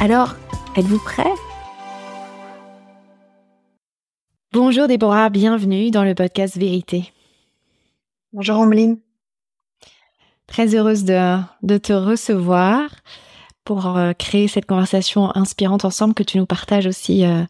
[0.00, 0.34] Alors,
[0.76, 1.32] êtes-vous prêt
[4.52, 7.12] Bonjour Déborah, bienvenue dans le podcast Vérité.
[8.32, 8.98] Bonjour Ameline.
[10.46, 12.90] Très heureuse de, de te recevoir
[13.64, 17.44] pour euh, créer cette conversation inspirante ensemble, que tu nous partages aussi euh,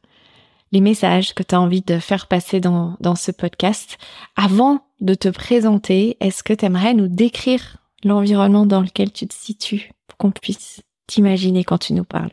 [0.72, 3.98] les messages que tu as envie de faire passer dans, dans ce podcast.
[4.36, 9.34] Avant de te présenter, est-ce que tu aimerais nous décrire l'environnement dans lequel tu te
[9.34, 10.82] situes pour qu'on puisse
[11.12, 12.32] t'imaginer quand tu nous parles?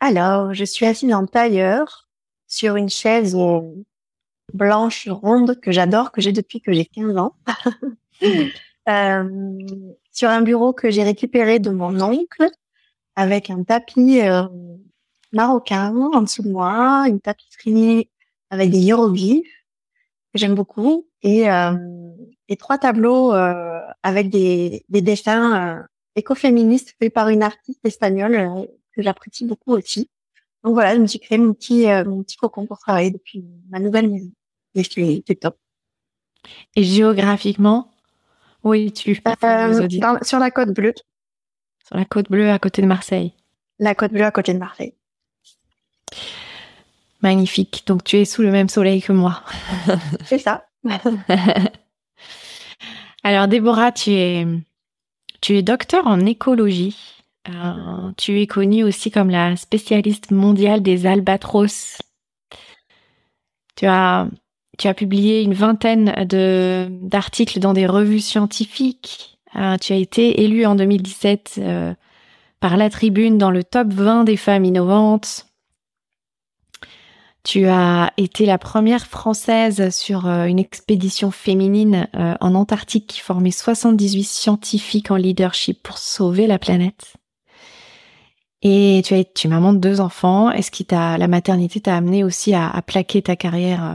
[0.00, 2.08] Alors, je suis assise en tailleur
[2.48, 3.36] sur une chaise
[4.52, 7.34] blanche ronde que j'adore, que j'ai depuis que j'ai 15 ans.
[8.88, 9.58] euh,
[10.10, 12.48] sur un bureau que j'ai récupéré de mon oncle
[13.14, 14.44] avec un tapis euh,
[15.32, 18.10] marocain en dessous de moi, une tapisserie
[18.50, 19.64] avec des hiéroglyphes
[20.32, 21.76] que j'aime beaucoup et, euh,
[22.48, 25.86] et trois tableaux euh, avec des, des dessins
[26.18, 30.10] euh, écoféministes faits par une artiste espagnole euh, que j'apprécie beaucoup aussi.
[30.64, 33.44] Donc voilà, je me suis créé mon petit euh, mon petit cocon pour travailler depuis
[33.70, 34.30] ma nouvelle maison.
[34.74, 34.82] Et
[35.26, 35.56] c'est top.
[36.76, 37.90] Et géographiquement,
[38.62, 40.94] où es-tu Sur la côte bleue.
[41.86, 43.34] Sur la côte bleue à côté de Marseille.
[43.78, 44.94] La côte bleue à côté de Marseille.
[47.22, 47.84] Magnifique.
[47.86, 49.42] Donc tu es sous le même soleil que moi.
[50.24, 50.66] C'est ça.
[53.24, 54.46] Alors Déborah, tu es,
[55.40, 56.96] tu es docteur en écologie.
[57.48, 61.98] Euh, tu es connue aussi comme la spécialiste mondiale des albatros.
[63.76, 64.28] Tu as,
[64.76, 69.38] tu as publié une vingtaine de, d'articles dans des revues scientifiques.
[69.56, 71.94] Euh, tu as été élue en 2017 euh,
[72.60, 75.47] par la tribune dans le top 20 des femmes innovantes.
[77.44, 83.20] Tu as été la première française sur euh, une expédition féminine euh, en Antarctique qui
[83.20, 87.14] formait 78 scientifiques en leadership pour sauver la planète.
[88.62, 90.50] Et tu, as, tu maman de deux enfants.
[90.50, 93.94] Est-ce que la maternité t'a amené aussi à, à, plaquer ta carrière euh,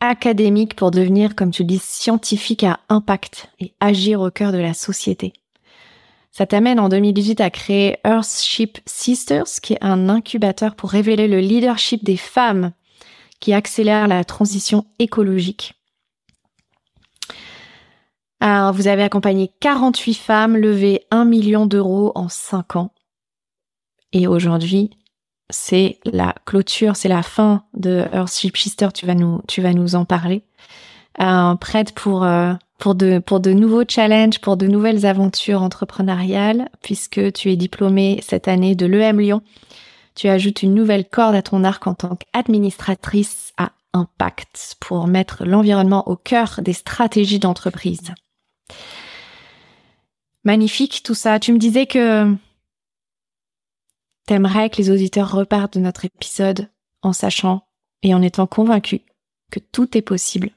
[0.00, 4.74] académique pour devenir, comme tu dis, scientifique à impact et agir au cœur de la
[4.74, 5.32] société?
[6.30, 11.40] Ça t'amène en 2018 à créer Earthship Sisters, qui est un incubateur pour révéler le
[11.40, 12.72] leadership des femmes
[13.40, 15.74] qui accélère la transition écologique.
[18.40, 22.92] Vous avez accompagné 48 femmes, levé 1 million d'euros en 5 ans.
[24.12, 24.90] Et aujourd'hui,
[25.50, 29.94] c'est la clôture, c'est la fin de Earthship Sisters, tu vas nous, tu vas nous
[29.94, 30.44] en parler.
[31.20, 37.50] Euh, prête pour euh, pour de, nouveaux challenges, pour de nouvelles aventures entrepreneuriales, puisque tu
[37.50, 39.42] es diplômée cette année de l'EM Lyon.
[40.14, 45.44] Tu ajoutes une nouvelle corde à ton arc en tant qu'administratrice à impact pour mettre
[45.44, 48.14] l'environnement au cœur des stratégies d'entreprise.
[50.44, 51.40] Magnifique tout ça.
[51.40, 52.32] Tu me disais que
[54.26, 56.68] t'aimerais que les auditeurs repartent de notre épisode
[57.02, 57.62] en sachant
[58.02, 59.00] et en étant convaincus
[59.50, 60.50] que tout est possible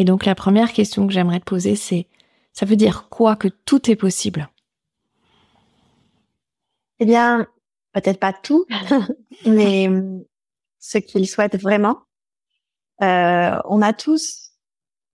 [0.00, 2.06] et donc la première question que j'aimerais te poser, c'est
[2.54, 4.48] ça veut dire quoi que tout est possible?
[7.00, 7.46] Eh bien,
[7.92, 8.64] peut-être pas tout,
[9.46, 9.90] mais
[10.78, 11.98] ce qu'ils souhaitent vraiment.
[13.02, 14.52] Euh, on a tous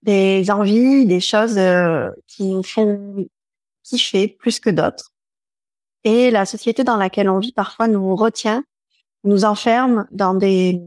[0.03, 3.27] des envies, des choses euh, qui nous font
[3.83, 5.11] kiffer plus que d'autres.
[6.05, 8.63] Et la société dans laquelle on vit parfois nous retient,
[9.25, 10.81] nous enferme dans des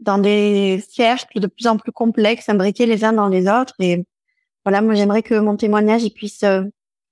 [0.00, 3.74] dans des cercles de plus en plus complexes, imbriqués les uns dans les autres.
[3.78, 4.04] Et
[4.64, 6.62] voilà, moi j'aimerais que mon témoignage il puisse euh,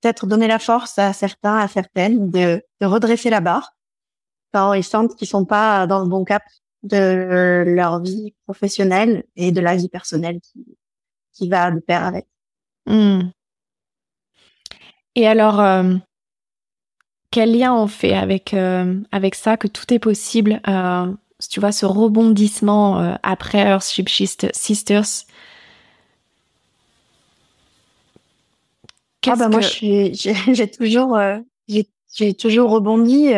[0.01, 3.71] peut-être donner la force à certains, à certaines, de, redresser la barre
[4.53, 6.43] quand ils sentent qu'ils sont pas dans le bon cap
[6.83, 10.39] de leur vie professionnelle et de la vie personnelle
[11.33, 12.27] qui, va de pair avec.
[12.85, 13.31] Mmh.
[15.15, 15.95] Et alors, euh,
[17.31, 18.53] quel lien on fait avec
[19.11, 20.61] avec ça que tout est possible
[21.49, 25.25] tu vois ce rebondissement après Earthship Sisters
[29.27, 31.17] ah bah moi j'ai toujours
[32.13, 33.33] j'ai toujours rebondi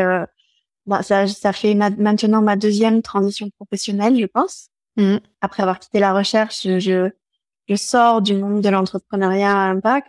[0.88, 4.70] bah, ça, ça fait maintenant ma deuxième transition professionnelle, je pense.
[4.96, 5.18] Mmh.
[5.42, 7.12] Après avoir quitté la recherche, je,
[7.68, 10.08] je sors du monde de l'entrepreneuriat à impact,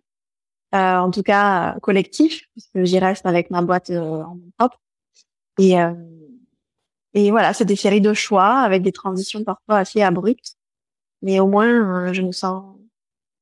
[0.74, 4.80] euh, en tout cas collectif, puisque j'y reste avec ma boîte euh, en propre.
[5.58, 5.92] Et, euh,
[7.14, 10.56] et voilà, c'est des séries de choix avec des transitions parfois assez abruptes,
[11.22, 12.76] mais au moins je me sens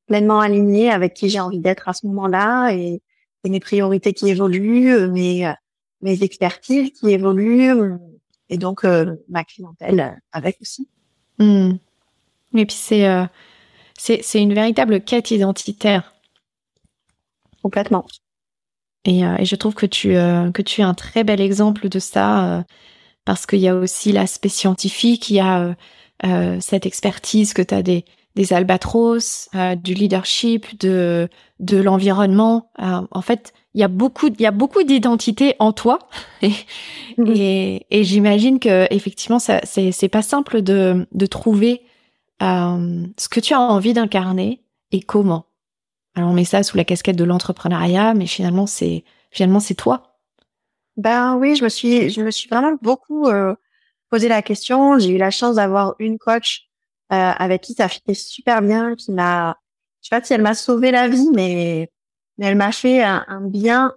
[0.07, 3.03] pleinement alignée avec qui j'ai envie d'être à ce moment-là et,
[3.45, 5.53] et, mes priorités qui évoluent, mes
[6.03, 7.99] mes expertises qui évoluent
[8.49, 10.89] et donc euh, ma clientèle avec aussi.
[11.39, 11.73] Mmh.
[12.55, 13.25] Et puis c'est euh,
[13.99, 16.15] c'est une véritable quête identitaire.
[17.63, 18.07] Complètement.
[19.05, 21.99] Et, euh, et je trouve que tu que tu es un très bel exemple de
[21.99, 22.65] ça
[23.27, 25.77] parce qu'il y a aussi l'aspect scientifique, il y a
[26.61, 29.51] cette expertise que tu as des des albatros,
[29.83, 31.29] du leadership, de
[31.61, 32.71] de l'environnement.
[32.79, 35.99] en fait, il y a beaucoup, il y a beaucoup d'identité en toi,
[36.43, 36.53] et,
[37.19, 37.35] mhm.
[37.37, 41.83] et, et j'imagine que effectivement, ça, c'est, c'est pas simple de, de trouver
[42.43, 44.63] euh, ce que tu as envie d'incarner
[44.93, 45.47] et comment.
[46.15, 50.16] Alors on met ça sous la casquette de l'entrepreneuriat, mais finalement c'est finalement c'est toi.
[50.97, 53.55] Ben oui, je me suis, je me suis vraiment beaucoup euh,
[54.11, 54.99] posé la question.
[54.99, 56.69] J'ai eu la chance d'avoir une coach
[57.13, 59.57] euh, avec qui ça fitait super bien, qui m'a,
[60.03, 61.91] je sais pas si elle m'a sauvé la vie, mais
[62.39, 63.95] mais elle m'a fait un, bien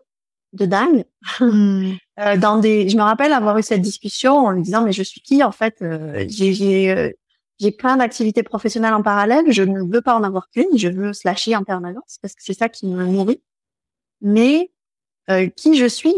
[0.54, 1.06] de dingue.
[1.40, 1.94] Hmm.
[2.20, 5.04] euh, dans des, je me rappelle avoir eu cette discussion en lui disant mais je
[5.04, 7.12] suis qui en fait euh, J'ai j'ai euh,
[7.60, 9.52] j'ai plein d'activités professionnelles en parallèle.
[9.52, 10.78] Je ne veux pas en avoir qu'une.
[10.78, 13.42] Je veux slasher en permanence parce que c'est ça qui me nourrit.
[14.22, 14.72] Mais
[15.30, 16.14] euh, qui je suis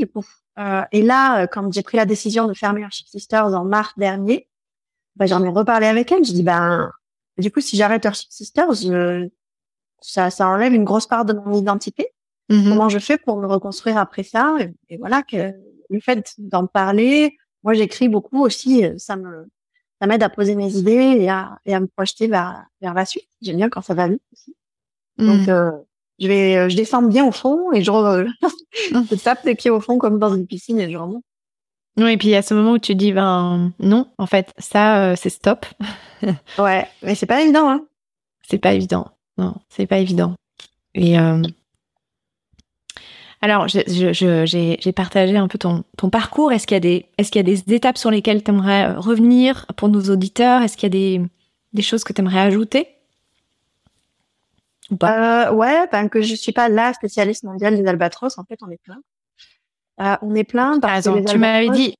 [0.92, 4.48] Et là, quand j'ai pris la décision de fermer Archip Sisters en mars dernier,
[5.16, 6.24] bah, j'en ai reparlé avec elle.
[6.24, 6.92] Je dis ben
[7.38, 9.30] du coup si j'arrête Archip Sisters, je,
[10.02, 12.08] ça, ça enlève une grosse part de mon identité.
[12.50, 12.70] Mm-hmm.
[12.70, 14.58] Comment je fais pour me reconstruire après ça?
[14.90, 15.54] Et, voilà que
[15.90, 19.48] le fait d'en parler, moi j'écris beaucoup aussi, euh, ça me
[20.02, 23.06] ça m'aide à poser mes idées et à, et à me projeter vers vers la
[23.06, 23.30] suite.
[23.42, 24.56] J'aime bien quand ça va vite aussi.
[25.18, 25.26] Mm.
[25.28, 25.72] Donc euh,
[26.22, 27.92] je vais euh, je descends bien au fond et je,
[28.92, 31.24] je tape les pieds au fond comme dans une piscine et je remonte.
[31.98, 35.30] Oui, et puis à ce moment où tu dis ben non, en fait, ça c'est
[35.30, 35.66] stop.
[36.58, 37.86] ouais, mais c'est pas évident hein.
[38.48, 39.08] C'est pas évident
[39.38, 40.36] non, c'est pas évident.
[40.94, 41.42] Et euh,
[43.42, 46.52] alors, j'ai partagé un peu ton, ton parcours.
[46.52, 48.90] Est-ce qu'il y, a des, est qu'il y a des étapes sur lesquelles tu aimerais
[48.90, 50.62] euh, revenir pour nos auditeurs?
[50.62, 51.22] Est-ce qu'il y a des,
[51.74, 52.88] des choses que tu aimerais ajouter?
[54.92, 55.50] Ou pas?
[55.50, 58.38] Euh, Ouais, ben, que je suis pas la spécialiste mondiale des albatros.
[58.38, 59.02] En fait, on est plein.
[60.22, 60.80] on est plein.
[60.80, 61.96] Par tu m'avais dit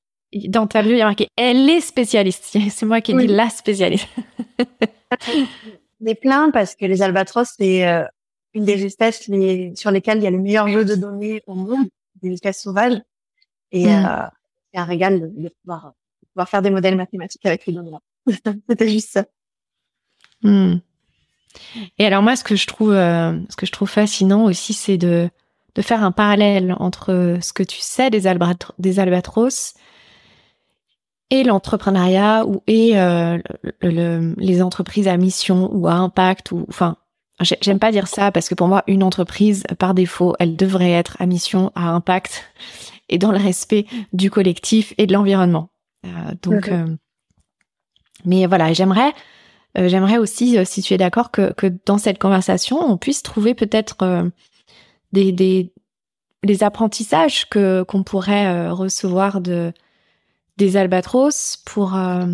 [0.48, 2.56] dans ta bio, il y a marqué elle est spécialiste.
[2.70, 4.08] C'est moi qui ai dit la spécialiste.
[6.00, 8.04] des plein parce que les albatros, c'est euh,
[8.54, 11.86] une des espèces sur lesquelles il y a le meilleur jeu de données au monde,
[12.20, 13.00] des espèces sauvages.
[13.70, 14.04] Et mm.
[14.04, 14.26] euh,
[14.72, 15.92] c'est un régal de, pouvoir,
[16.32, 18.00] pouvoir, faire des modèles mathématiques avec les données-là.
[18.68, 19.24] C'était juste ça.
[20.42, 20.78] Mm.
[21.98, 24.98] Et alors moi, ce que je trouve, euh, ce que je trouve fascinant aussi, c'est
[24.98, 25.28] de
[25.74, 28.28] de faire un parallèle entre ce que tu sais des,
[28.78, 29.74] des albatros
[31.30, 33.38] et l'entrepreneuriat ou et euh,
[33.80, 36.96] les entreprises à mission ou à impact ou enfin
[37.40, 41.16] j'aime pas dire ça parce que pour moi une entreprise par défaut elle devrait être
[41.20, 42.44] à mission à impact
[43.08, 45.70] et dans le respect du collectif et de l'environnement.
[46.04, 46.08] Euh,
[46.42, 46.86] donc euh,
[48.26, 49.14] mais voilà j'aimerais
[49.74, 51.54] j'aimerais aussi si tu es d'accord que,
[51.86, 54.30] dans cette conversation on puisse trouver peut-être
[55.12, 55.72] des, des
[56.44, 59.72] les apprentissages que qu'on pourrait recevoir de
[60.56, 62.26] des albatros pour, euh,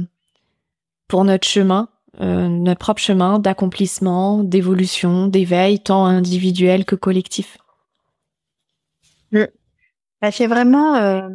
[1.09, 1.89] pour notre chemin,
[2.21, 7.59] euh, notre propre chemin d'accomplissement, d'évolution, d'éveil, tant individuel que collectif.
[9.33, 11.29] Bah, c'est vraiment euh,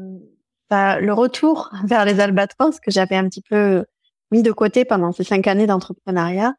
[0.69, 3.85] le retour vers les albatros que j'avais un petit peu
[4.33, 6.53] mis de côté pendant ces cinq années d'entrepreneuriat.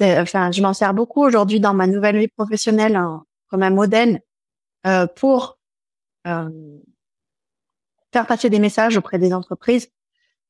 [0.00, 3.00] Enfin, je m'en sers beaucoup aujourd'hui dans ma nouvelle vie professionnelle
[3.48, 4.20] comme un modèle
[4.86, 5.58] euh, pour
[6.26, 6.78] euh,
[8.12, 9.88] faire passer des messages auprès des entreprises.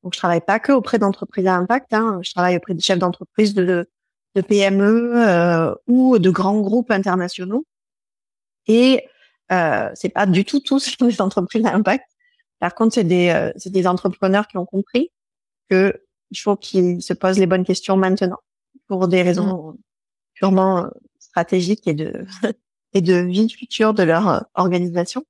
[0.03, 1.93] Donc, je travaille pas que auprès d'entreprises à impact.
[1.93, 2.19] Hein.
[2.21, 3.87] Je travaille auprès des chefs d'entreprise de,
[4.47, 7.65] PME euh, ou de grands groupes internationaux.
[8.67, 9.05] Et
[9.51, 12.05] euh, c'est pas du tout tous des entreprises à impact.
[12.59, 15.11] Par contre, c'est des, c'est des entrepreneurs qui ont compris
[15.67, 15.99] que
[16.31, 18.39] il faut qu'ils se posent les bonnes questions maintenant
[18.87, 19.77] pour des raisons mmh.
[20.33, 20.87] purement euh,
[21.19, 22.25] stratégiques et de
[22.93, 25.23] et de vie future de leur euh, organisation.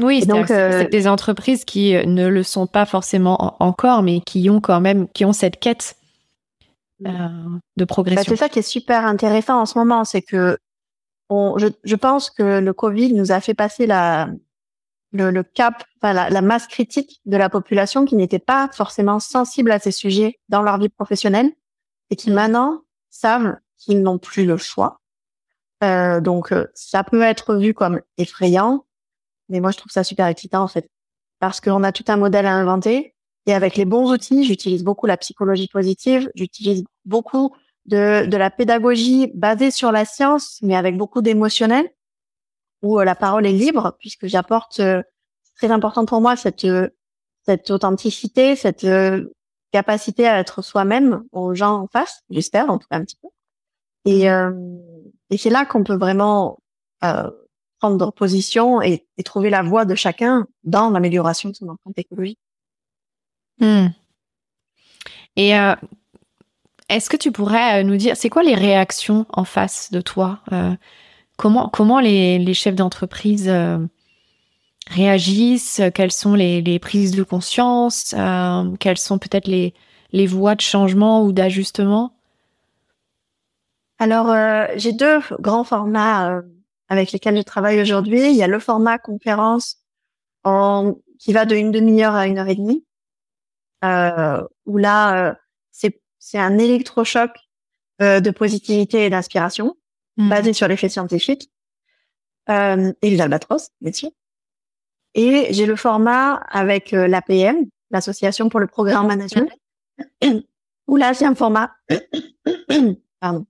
[0.00, 4.60] Oui, donc c'est des entreprises qui ne le sont pas forcément encore, mais qui ont
[4.60, 5.96] quand même, qui ont cette quête
[6.98, 7.12] de
[7.76, 8.24] bah, progression.
[8.28, 10.58] c'est ça qui est super intéressant en ce moment, c'est que
[11.30, 14.28] je, je, pense que le Covid nous a fait passer la,
[15.14, 19.20] le, le cap, enfin, la, la, masse critique de la population qui n'était pas forcément
[19.20, 21.52] sensible à ces sujets dans leur vie professionnelle
[22.10, 25.00] et qui maintenant savent qu'ils n'ont plus le choix.
[25.84, 28.84] Euh, donc, euh, ça peut être vu comme effrayant,
[29.48, 30.90] mais moi, je trouve ça super excitant, en fait,
[31.38, 33.14] parce qu'on a tout un modèle à inventer.
[33.46, 37.54] Et avec les bons outils, j'utilise beaucoup la psychologie positive, j'utilise beaucoup
[37.86, 41.88] de, de la pédagogie basée sur la science, mais avec beaucoup d'émotionnel,
[42.84, 45.02] où euh, la parole est libre, puisque j'apporte, euh,
[45.56, 46.90] très important pour moi, cette, euh,
[47.44, 48.86] cette authenticité, cette
[49.72, 53.28] capacité à être soi-même aux gens en face, j'espère, en tout cas un petit peu.
[54.04, 54.28] Et,
[55.36, 56.58] c'est là qu'on peut vraiment
[57.80, 62.38] prendre position et, et, trouver la voie de chacun dans l'amélioration de son empreinte écologique.
[63.58, 63.88] Hmm.
[65.36, 65.50] Et
[66.88, 70.40] est-ce que tu pourrais nous dire, c'est quoi les réactions en face de toi
[71.36, 73.78] Comment, comment les, les chefs d'entreprise euh,
[74.88, 75.82] réagissent?
[75.94, 78.14] Quelles sont les, les, prises de conscience?
[78.16, 79.74] Euh, Quelles sont peut-être les,
[80.12, 82.14] les voies de changement ou d'ajustement?
[83.98, 86.42] Alors, euh, j'ai deux grands formats
[86.88, 88.30] avec lesquels je travaille aujourd'hui.
[88.30, 89.78] Il y a le format conférence
[90.44, 92.84] en, qui va de une demi-heure à une heure et demie,
[93.82, 95.36] où là,
[95.72, 97.30] c'est un électrochoc
[98.00, 99.76] de positivité et d'inspiration.
[100.16, 100.28] Mmh.
[100.28, 101.50] basé sur les faits scientifiques
[102.48, 104.10] euh, et les albatros, bien sûr.
[105.14, 109.50] Et j'ai le format avec euh, l'APM, l'Association pour le Programme Management,
[110.86, 111.74] où là c'est un format,
[113.20, 113.44] pardon,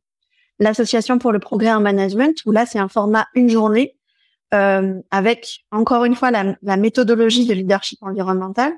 [0.59, 3.99] l'Association pour le Programme Management, où là c'est un format une journée
[4.55, 8.73] euh, avec encore une fois la, la, méthodologie de leadership environnemental,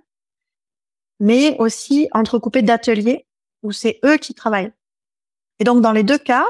[1.20, 3.26] mais aussi entrecoupé d'ateliers
[3.62, 4.72] où c'est eux qui travaillent.
[5.60, 6.46] Et donc dans les deux cas,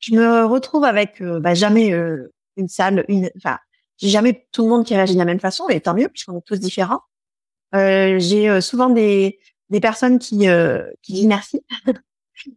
[0.00, 3.58] je me retrouve avec euh, bah, jamais euh, une salle, une, enfin,
[3.96, 6.38] j'ai jamais tout le monde qui réagit de la même façon, et tant mieux puisqu'on
[6.38, 7.00] est tous différents.
[7.74, 9.38] Euh, j'ai euh, souvent des
[9.70, 10.46] des personnes qui
[11.02, 11.62] qui disent merci,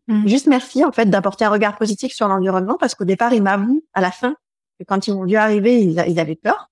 [0.07, 0.27] mmh.
[0.27, 3.83] juste merci en fait d'apporter un regard positif sur l'environnement parce qu'au départ ils m'avouent
[3.93, 4.36] à la fin
[4.79, 6.69] que quand ils m'ont vu arriver ils, ils avaient peur.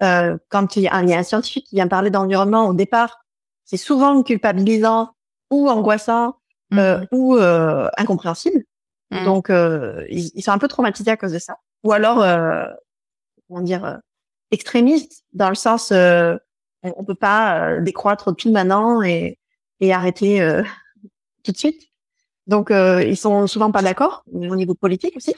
[0.00, 3.20] quand il y, a, il y, a, un scientifique qui vient parler d'environnement au départ,
[3.64, 5.10] c'est souvent culpabilisant
[5.52, 6.40] ou angoissant
[6.72, 7.06] mmh.
[7.12, 8.64] ou incompréhensible.
[9.10, 9.24] Mmh.
[9.24, 11.58] Donc, euh, ils, sont un peu traumatisés à cause de ça.
[11.84, 12.64] Ou alors, euh,
[13.48, 13.96] comment dire, euh,
[14.50, 16.36] extrémistes, dans le sens, euh,
[16.82, 19.38] on, peut pas décroître tout maintenant et,
[19.80, 20.40] et arrêter
[21.44, 21.82] tout de suite.
[22.46, 25.34] Donc, ils sont souvent pas d'accord au niveau politique aussi.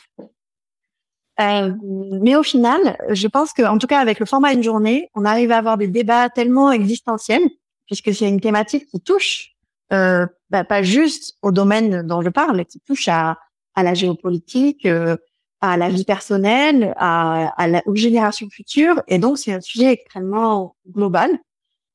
[1.38, 5.24] mais au final, je pense que, en tout cas, avec le format une journée, on
[5.24, 7.48] arrive à avoir des débats tellement existentiels,
[7.86, 9.56] puisque c'est une thématique qui touche
[9.92, 13.38] euh, bah, pas juste au domaine dont je parle, qui touche à,
[13.78, 15.16] à la géopolitique, euh,
[15.60, 17.54] à la vie personnelle, à,
[17.86, 19.00] aux générations futures.
[19.06, 21.30] Et donc, c'est un sujet extrêmement global.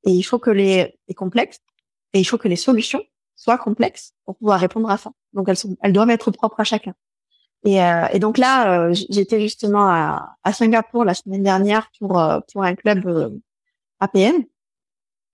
[0.05, 1.59] Et il faut que les, les complexes,
[2.13, 3.03] et il faut que les solutions
[3.35, 5.11] soient complexes pour pouvoir répondre à ça.
[5.33, 6.93] Donc, elles, sont, elles doivent être propres à chacun.
[7.65, 12.21] Et, euh, et donc là, euh, j'étais justement à, à, Singapour la semaine dernière pour,
[12.53, 13.41] pour un club
[13.99, 14.45] APM.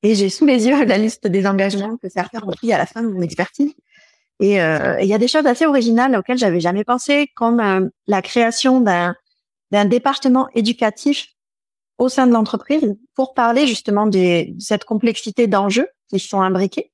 [0.01, 2.87] Et j'ai sous les yeux la liste des engagements que certains ont pris à la
[2.87, 3.75] fin de mon expertise.
[4.39, 7.87] Et euh, il y a des choses assez originales auxquelles j'avais jamais pensé, comme euh,
[8.07, 9.15] la création d'un
[9.71, 11.27] d'un département éducatif
[11.99, 16.91] au sein de l'entreprise pour parler justement de cette complexité d'enjeux qui sont imbriqués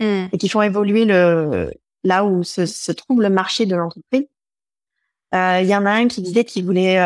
[0.00, 0.26] hmm.
[0.32, 1.72] et qui font évoluer le
[2.02, 4.26] là où se, se trouve le marché de l'entreprise.
[5.34, 6.98] Euh, il y en a un qui disait qu'il voulait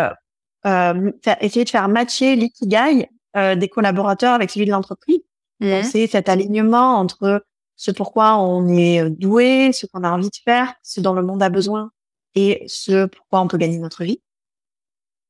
[0.64, 5.20] euh, essayer de faire matcher l'ikigai des collaborateurs avec celui de l'entreprise.
[5.60, 5.82] Hmm.
[5.82, 7.44] C'est cet alignement entre
[7.80, 11.42] ce pourquoi on est doué, ce qu'on a envie de faire, ce dont le monde
[11.42, 11.90] a besoin
[12.34, 14.20] et ce pourquoi on peut gagner notre vie.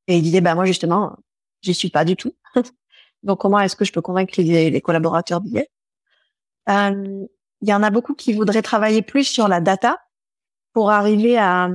[0.08, 1.16] Et il disait, bah moi justement,
[1.62, 2.34] j'y suis pas du tout.
[3.22, 5.70] Donc comment est-ce que je peux convaincre les, collaborateurs d'y être?
[6.70, 7.24] Euh,
[7.60, 10.00] Il y en a beaucoup qui voudraient travailler plus sur la data
[10.72, 11.70] pour arriver à,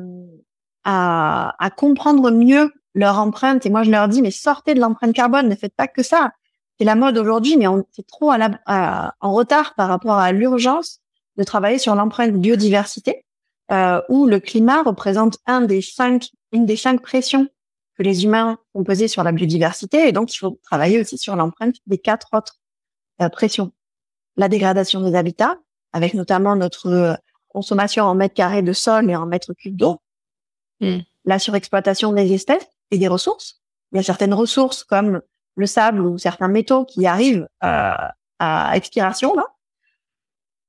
[0.83, 3.65] à, à comprendre mieux leur empreinte.
[3.65, 6.33] Et moi je leur dis, mais sortez de l'empreinte carbone, ne faites pas que ça
[6.77, 10.31] c'est la mode aujourd'hui, mais on est trop à la, en retard par rapport à
[10.31, 10.99] l'urgence
[11.37, 13.25] de travailler sur l'empreinte biodiversité,
[13.71, 17.47] euh, où le climat représente un des cinq, une des cinq pressions
[17.97, 21.35] que les humains ont pesé sur la biodiversité, et donc il faut travailler aussi sur
[21.35, 22.59] l'empreinte des quatre autres
[23.21, 23.71] euh, pressions.
[24.35, 25.57] La dégradation des habitats,
[25.93, 27.13] avec notamment notre euh,
[27.47, 30.01] consommation en mètres carrés de sol et en mètres cubes d'eau,
[30.81, 30.99] mm.
[31.23, 33.61] la surexploitation des espèces et des ressources.
[33.91, 35.21] Il y a certaines ressources comme
[35.55, 39.33] le sable ou certains métaux qui arrivent à expiration.
[39.35, 39.45] Là.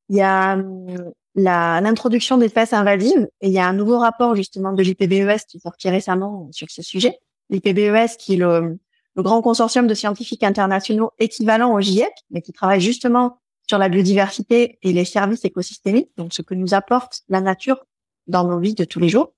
[0.09, 4.73] Il y a hum, l'introduction d'espèces invasives et il y a un nouveau rapport justement
[4.73, 7.19] de l'IPBES qui est sorti récemment sur ce sujet.
[7.50, 8.78] L'IPBES qui est le,
[9.16, 13.38] le grand consortium de scientifiques internationaux équivalent au GIEC, mais qui travaille justement
[13.69, 17.85] sur la biodiversité et les services écosystémiques, donc ce que nous apporte la nature
[18.26, 19.33] dans nos vies de tous les jours.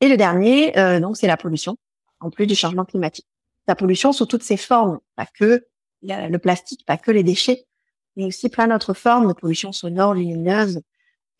[0.00, 1.76] Et le dernier, euh, donc, c'est la pollution,
[2.20, 3.26] en plus du changement climatique.
[3.66, 5.66] La pollution sous toutes ses formes, pas que
[6.02, 7.66] le plastique, pas que les déchets,
[8.16, 10.80] mais aussi plein d'autres formes de pollution sonore, lumineuse,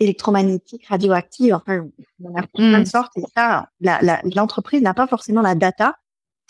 [0.00, 1.86] électromagnétique, radioactive, enfin,
[2.22, 3.12] on a plein de sortes.
[3.16, 3.68] Et ça,
[4.34, 5.96] l'entreprise n'a pas forcément la data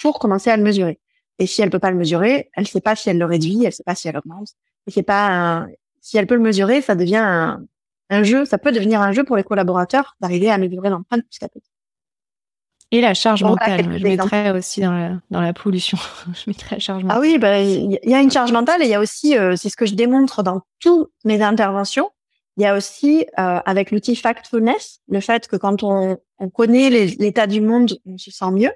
[0.00, 1.00] pour commencer à le mesurer.
[1.38, 3.72] Et si elle peut pas le mesurer, elle sait pas si elle le réduit, elle
[3.72, 4.48] sait pas si elle augmente.
[4.86, 5.68] Et c'est pas un...
[6.00, 7.64] si elle peut le mesurer, ça devient un,
[8.10, 11.44] un, jeu, ça peut devenir un jeu pour les collaborateurs d'arriver à mesurer l'empreinte petit
[11.44, 11.73] à petit.
[12.90, 15.98] Et la charge mentale, je mettrais aussi dans la, dans la pollution.
[16.32, 17.18] je mettrais la charge mentale.
[17.18, 19.56] Ah oui, bah, il y a une charge mentale et il y a aussi, euh,
[19.56, 22.10] c'est ce que je démontre dans toutes mes interventions,
[22.56, 26.88] il y a aussi, euh, avec l'outil Factfulness, le fait que quand on, on connaît
[26.90, 28.70] l'état du monde, on se sent mieux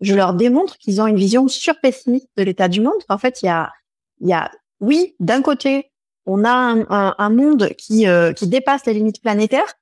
[0.00, 3.02] je leur démontre qu'ils ont une vision surpessimiste de l'état du monde.
[3.08, 3.72] En fait, il y a,
[4.20, 4.50] il y a,
[4.80, 5.90] oui, d'un côté,
[6.26, 9.74] on a un, un, monde qui, euh, qui dépasse les limites planétaires,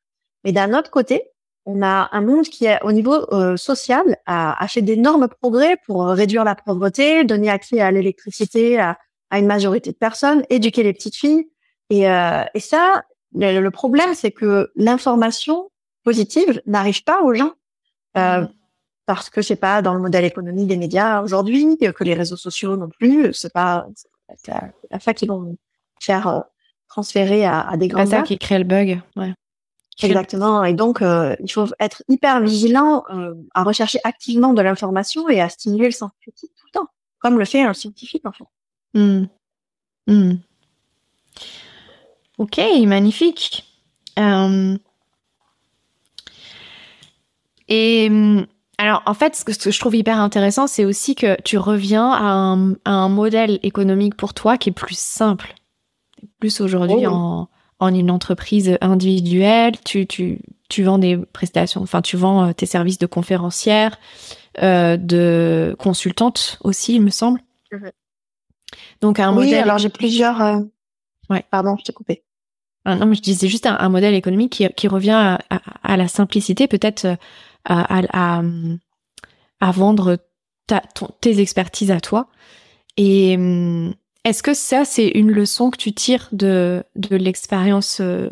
[0.45, 1.31] mais d'un autre côté,
[1.67, 5.77] on a un monde qui, est, au niveau euh, social, a, a fait d'énormes progrès
[5.87, 8.99] pour réduire la pauvreté, donner accès à l'électricité à,
[9.31, 11.49] à, une majorité de personnes, éduquer les petites filles.
[11.91, 13.03] Et, euh, et ça,
[13.35, 15.71] le, le problème, c'est que l'information
[16.03, 17.53] positive n'arrive pas aux gens.
[18.17, 18.49] Euh, mmh
[19.07, 22.77] parce que c'est pas dans le modèle économique des médias aujourd'hui, que les réseaux sociaux
[22.77, 23.87] non plus, c'est pas
[24.91, 25.57] la fac qu'ils vont
[26.01, 26.41] faire euh,
[26.89, 28.05] transférer à, à des grands.
[28.05, 29.35] C'est ça qui crée le bug, ouais.
[30.03, 30.65] Exactement.
[30.65, 35.41] Et donc, euh, il faut être hyper vigilant euh, à rechercher activement de l'information et
[35.41, 38.45] à stimuler le sens critique tout le temps, comme le fait un scientifique en fait.
[38.95, 39.27] Mmh.
[40.07, 40.33] Mmh.
[42.39, 43.65] Ok, magnifique.
[47.69, 48.47] et hum,
[48.79, 52.57] alors, en fait, ce que, je trouve hyper intéressant, c'est aussi que tu reviens à
[52.85, 55.55] un, modèle économique pour toi qui est plus simple.
[56.41, 57.49] Plus aujourd'hui oh en,
[57.81, 62.99] une entreprise individuelle, tu, tu, tu vends des prestations, enfin, tu vends euh, tes services
[62.99, 63.99] de conférencière,
[64.63, 67.41] euh, de consultante aussi, il me semble.
[69.01, 70.41] Donc, un oui, alors j'ai plusieurs.
[70.41, 70.61] Euh,
[71.31, 71.45] ouais.
[71.51, 72.23] Pardon, je t'ai coupé.
[72.85, 75.39] Ah, non, mais je disais juste un, modèle économique qui, qui revient à,
[75.83, 77.17] à la simplicité, peut-être
[77.65, 78.41] à,
[79.61, 80.19] à, vendre
[80.67, 80.83] ta,
[81.21, 82.29] tes expertises à toi.
[82.97, 88.29] Et hum, est-ce que ça, c'est une leçon que tu tires de, de l'expérience euh,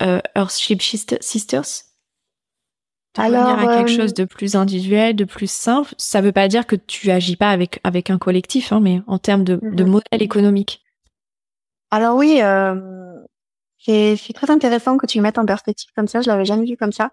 [0.00, 1.84] euh, Earthship Sisters?
[3.18, 5.94] Alors, à quelque euh, chose de plus individuel, de plus simple.
[5.98, 9.18] Ça veut pas dire que tu agis pas avec avec un collectif, hein, mais en
[9.18, 9.90] termes de, de mhm.
[9.90, 10.82] modèle économique.
[11.90, 12.40] Alors oui,
[13.78, 16.22] c'est très intéressant que tu le mettes en perspective comme ça.
[16.22, 17.10] Je l'avais jamais vu comme ça.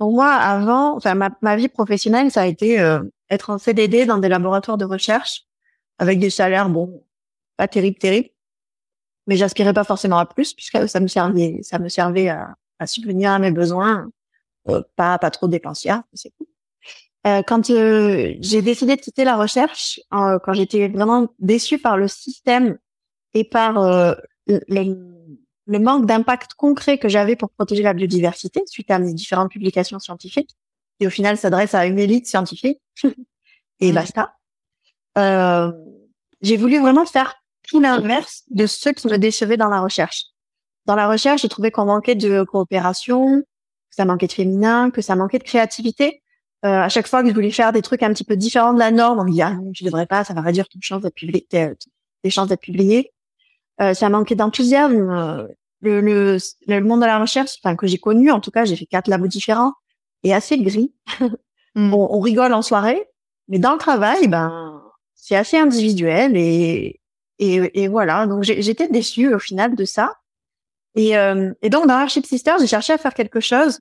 [0.00, 2.74] Donc moi, avant, enfin ma, ma vie professionnelle, ça a été
[3.30, 5.44] être en CDD dans des laboratoires de recherche
[5.98, 7.05] avec des salaires bon
[7.56, 8.28] pas terrible terrible,
[9.26, 12.86] mais j'aspirais pas forcément à plus puisque ça me servait ça me servait à, à
[12.86, 14.10] subvenir à mes besoins,
[14.68, 16.46] euh, pas pas trop dépensière, c'est cool.
[17.26, 22.06] Euh, quand euh, j'ai décidé de quitter la recherche, quand j'étais vraiment déçue par le
[22.06, 22.78] système
[23.34, 23.72] et par
[24.46, 29.98] le manque d'impact concret que j'avais pour protéger la biodiversité suite à mes différentes publications
[29.98, 30.56] scientifiques,
[31.00, 32.80] et au final s'adresse à une élite scientifique,
[33.80, 34.36] et basta.
[35.18, 35.72] Euh,
[36.42, 37.34] j'ai voulu vraiment faire
[37.66, 40.24] tout l'inverse de ce qui me décevait dans la recherche.
[40.86, 45.02] Dans la recherche, j'ai trouvé qu'on manquait de coopération, que ça manquait de féminin, que
[45.02, 46.22] ça manquait de créativité.
[46.64, 48.78] Euh, à chaque fois que je voulais faire des trucs un petit peu différents de
[48.78, 51.02] la norme, on me dit ah non, tu devrais pas, ça va réduire ton chance
[51.02, 53.12] d'être publié, tes chances d'être publié.
[53.80, 55.10] Euh, ça manquait d'enthousiasme.
[55.10, 55.46] Euh,
[55.82, 58.76] le, le, le, monde de la recherche, enfin que j'ai connu, en tout cas, j'ai
[58.76, 59.74] fait quatre labos différents,
[60.24, 60.92] est assez gris.
[61.76, 61.92] Mm.
[61.92, 63.04] on, on, rigole en soirée,
[63.48, 64.82] mais dans le travail, ben
[65.14, 67.00] c'est assez individuel et
[67.38, 68.26] et, et voilà.
[68.26, 70.14] Donc j'étais déçue au final de ça.
[70.94, 73.80] Et, euh, et donc dans Archip Sisters, j'ai cherché à faire quelque chose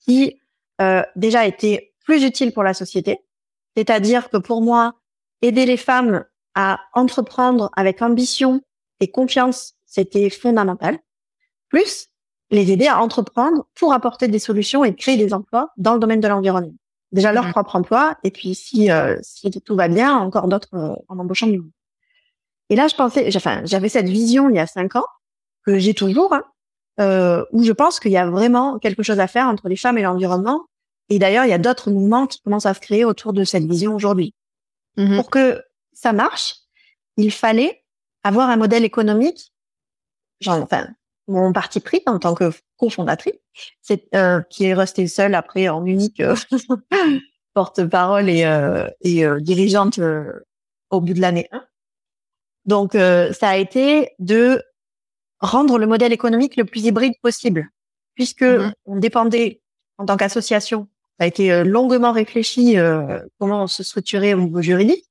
[0.00, 0.40] qui
[0.80, 3.20] euh, déjà était plus utile pour la société.
[3.76, 4.94] C'est-à-dire que pour moi,
[5.40, 8.60] aider les femmes à entreprendre avec ambition
[9.00, 10.98] et confiance, c'était fondamental.
[11.68, 12.08] Plus,
[12.50, 16.20] les aider à entreprendre pour apporter des solutions et créer des emplois dans le domaine
[16.20, 16.74] de l'environnement.
[17.10, 17.52] Déjà leur mmh.
[17.52, 21.46] propre emploi, et puis si, euh, si tout va bien, encore d'autres euh, en embauchant
[21.46, 21.70] du monde.
[22.70, 25.04] Et là, je pensais, enfin, j'avais cette vision il y a cinq ans
[25.64, 26.44] que j'ai toujours, hein,
[27.00, 29.98] euh, où je pense qu'il y a vraiment quelque chose à faire entre les femmes
[29.98, 30.66] et l'environnement.
[31.08, 33.64] Et d'ailleurs, il y a d'autres mouvements qui commencent à se créer autour de cette
[33.64, 34.34] vision aujourd'hui.
[34.96, 35.16] Mhm.
[35.16, 36.56] Pour que ça marche,
[37.16, 37.82] il fallait
[38.24, 39.52] avoir un modèle économique,
[40.40, 40.88] genre, enfin,
[41.28, 43.34] mon parti pris en tant que cofondatrice,
[43.80, 46.36] c'est euh, qui est resté seul après en unique euh,
[47.54, 48.44] porte-parole et,
[49.02, 50.00] et dirigeante
[50.90, 51.64] au bout de l'année 1.
[52.64, 54.62] Donc, ça a été de
[55.40, 57.68] rendre le modèle économique le plus hybride possible,
[58.14, 58.72] puisque mhm.
[58.86, 59.60] on dépendait
[59.98, 60.88] en tant qu'association.
[61.18, 62.76] Ça a été longuement réfléchi
[63.38, 65.04] comment on se structurait au niveau juridique.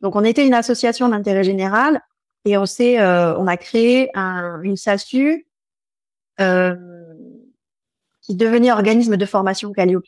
[0.00, 2.00] Donc, on était une association d'intérêt général
[2.44, 5.48] et on s'est, on a créé un, une SASU
[6.40, 6.76] euh,
[8.20, 10.04] qui devenait organisme de formation Calliope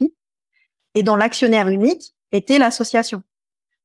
[0.95, 3.23] et dont l'actionnaire unique était l'association.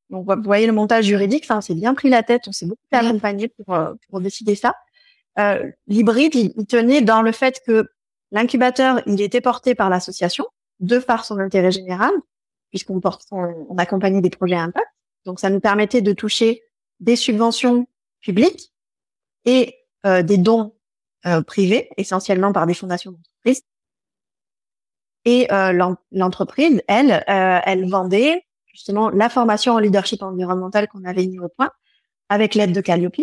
[0.10, 2.66] Donc, vous voyez le montage juridique, ça, on s'est bien pris la tête, on s'est
[2.66, 4.76] beaucoup fait accompagner pour, euh, pour décider ça.
[5.40, 7.90] Euh, L'hybride, il, tenait dans le fait que
[8.32, 10.46] l'incubateur, il était porté par l'association,
[10.80, 12.12] de par son intérêt général,
[12.70, 14.88] puisqu'on porte, on, accompagnait des projets impact.
[15.26, 16.62] Donc, ça nous permettait de toucher
[17.00, 17.88] des subventions
[18.22, 18.72] publiques
[19.46, 20.76] et euh, des dons
[21.26, 23.64] euh, privés, essentiellement par des fondations d'entreprise.
[25.26, 31.26] Et euh, l'entreprise, elle, euh, elle vendait justement la formation en leadership environnemental qu'on avait
[31.26, 31.72] mis au point
[32.30, 33.22] avec l'aide de Calliope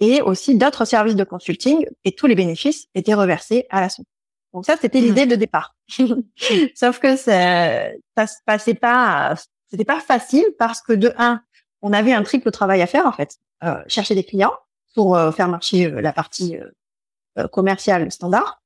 [0.00, 4.04] et aussi d'autres services de consulting et tous les bénéfices étaient reversés à la somme.
[4.52, 5.04] Donc ça, c'était mmh.
[5.04, 5.74] l'idée de départ.
[6.74, 9.34] Sauf que ça, ça se passait pas,
[9.68, 11.40] c'était pas facile parce que de un,
[11.82, 14.54] on avait un triple travail à faire en fait, euh, chercher des clients
[14.94, 16.56] pour faire marcher la partie
[17.36, 18.62] euh, commercial standard,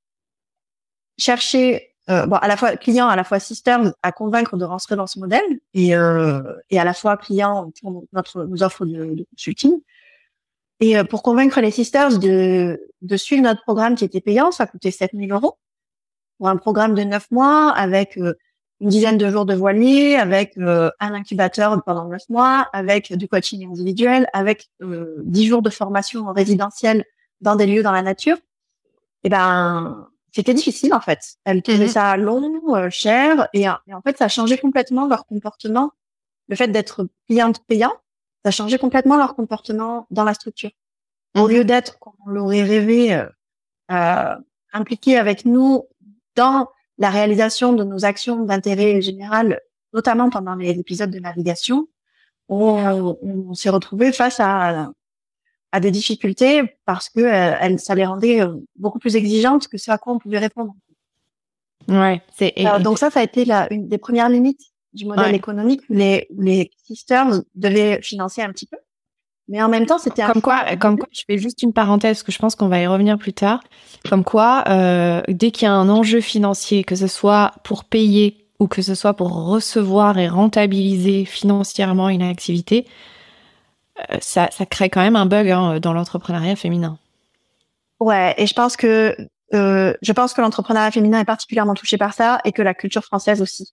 [1.16, 4.96] chercher euh, bon, à la fois client, à la fois système à convaincre de rentrer
[4.96, 5.42] dans ce modèle
[5.74, 9.80] et, euh, et à la fois client pour notre nos offres de, de consulting.
[10.80, 14.66] Et euh, pour convaincre les sisters de, de suivre notre programme qui était payant, ça
[14.66, 15.58] coûtait 7000 euros
[16.38, 20.92] pour un programme de 9 mois avec une dizaine de jours de voilier, avec un
[21.00, 27.04] incubateur pendant 9 mois, avec du coaching individuel, avec 10 jours de formation en résidentiel
[27.40, 28.38] dans des lieux dans la nature
[29.24, 31.34] eh ben c'était difficile en fait.
[31.44, 31.90] Elles trouvaient mhm.
[31.90, 35.90] ça long, euh, cher, et, en fait ça changé complètement leur comportement.
[36.46, 37.92] Le fait d'être cliente payant,
[38.44, 40.70] ça a changé complètement leur comportement dans la structure.
[41.34, 41.50] Au mhm.
[41.50, 43.26] lieu d'être, comme on l'aurait rêvé, euh,
[43.90, 44.36] euh,
[44.72, 45.88] impliqué avec nous
[46.36, 49.60] dans la réalisation de nos actions d'intérêt général,
[49.92, 51.88] notamment pendant les épisodes de navigation,
[52.48, 54.92] on, on s'est retrouvé face à
[55.72, 59.78] à des difficultés parce que euh, elle, ça les rendait euh, beaucoup plus exigeantes que
[59.78, 60.74] ce à quoi on pouvait répondre.
[61.88, 64.60] Ouais, c'est donc ça, ça a été la, une des premières limites
[64.92, 68.76] du modèle économique où les, les sisters devaient financer un petit peu.
[69.48, 72.22] Mais en même temps, c'était comme quoi, comme quoi, je fais juste une parenthèse parce
[72.22, 73.60] que je pense qu'on va y revenir plus tard.
[74.08, 78.46] Comme quoi, euh, dès qu'il y a un enjeu financier, que ce soit pour payer
[78.58, 82.86] ou que ce soit pour recevoir et rentabiliser financièrement une activité,
[84.20, 86.98] ça, ça crée quand même un bug hein, dans l'entrepreneuriat féminin.
[88.00, 89.16] Ouais, et je pense que
[89.54, 93.04] euh, je pense que l'entrepreneuriat féminin est particulièrement touché par ça et que la culture
[93.04, 93.72] française aussi.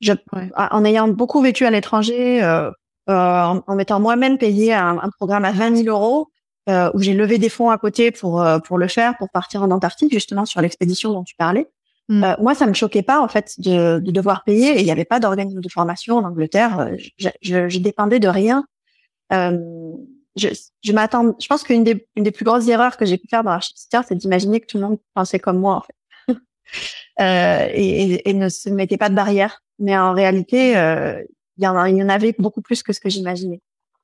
[0.00, 0.12] Je,
[0.56, 2.70] En ayant beaucoup vécu à l'étranger, euh,
[3.10, 6.30] euh, en, en m'étant moi-même payé un, un, programme à 20 000 euros,
[6.68, 9.62] euh, où j'ai levé des fonds à côté pour euh, pour le faire, pour partir
[9.62, 11.68] en Antarctique justement sur l'expédition dont tu parlais.
[12.08, 12.24] Mm.
[12.24, 14.76] Euh, moi, ça me choquait pas en fait de, de devoir payer.
[14.76, 16.90] Et il n'y avait pas d'organisme de formation en Angleterre.
[17.18, 18.64] Je, je, je, dépendais de rien.
[19.32, 19.58] Euh,
[20.36, 20.48] je,
[20.82, 21.34] je m'attends.
[21.40, 24.02] Je pense qu'une des, une des plus grosses erreurs que j'ai pu faire dans Architecture,
[24.06, 26.36] c'est d'imaginer que tout le monde pensait comme moi en fait,
[27.20, 29.62] euh, et, et, ne se mettait pas de barrière.
[29.78, 31.22] Mais en réalité, euh,
[31.56, 33.60] il y en il y en avait beaucoup plus que ce que j'imaginais.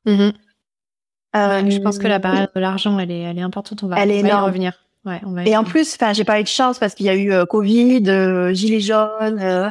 [0.07, 3.83] Euh, je pense que la barrière de l'argent, elle est, elle est importante.
[3.83, 4.73] On va, elle est on va y revenir.
[5.05, 7.09] Ouais, on va et en plus, enfin, j'ai pas eu de chance parce qu'il y
[7.09, 9.71] a eu Covid, euh, gilets jaunes,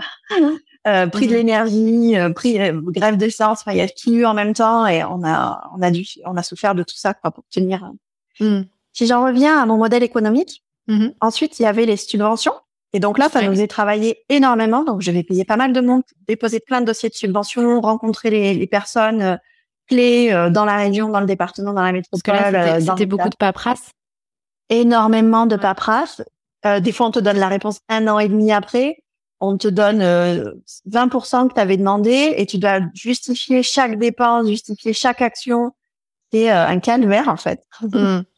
[0.88, 1.38] euh, euh, prix de mhm.
[1.38, 4.86] l'énergie, euh, prix euh, grève d'essence, enfin il y a tout eu en même temps
[4.86, 7.84] et on a on a dû on a souffert de tout ça quoi pour tenir.
[7.84, 7.96] Hein.
[8.40, 8.66] Mhm.
[8.94, 11.14] Si j'en reviens à mon modèle économique, mhm.
[11.22, 12.54] ensuite il y avait les subventions
[12.94, 15.82] et donc là ça nous a travaillé énormément donc je vais payer pas mal de
[15.82, 19.36] monde, déposer plein de dossiers de subventions, rencontrer les, les personnes euh,
[19.88, 22.82] clés dans la région, dans le département, dans la métropole.
[22.82, 23.92] C'était beaucoup de paperasse.
[24.70, 26.24] Énormément de paperasse.
[26.80, 28.98] des fois on te donne la réponse un an et demi après
[29.40, 34.48] on te donne 20% euh, que tu avais demandé et tu dois justifier chaque dépense,
[34.48, 35.72] justifier chaque action.
[36.32, 37.64] C'est euh, un calvaire en fait.
[37.82, 38.22] Mm.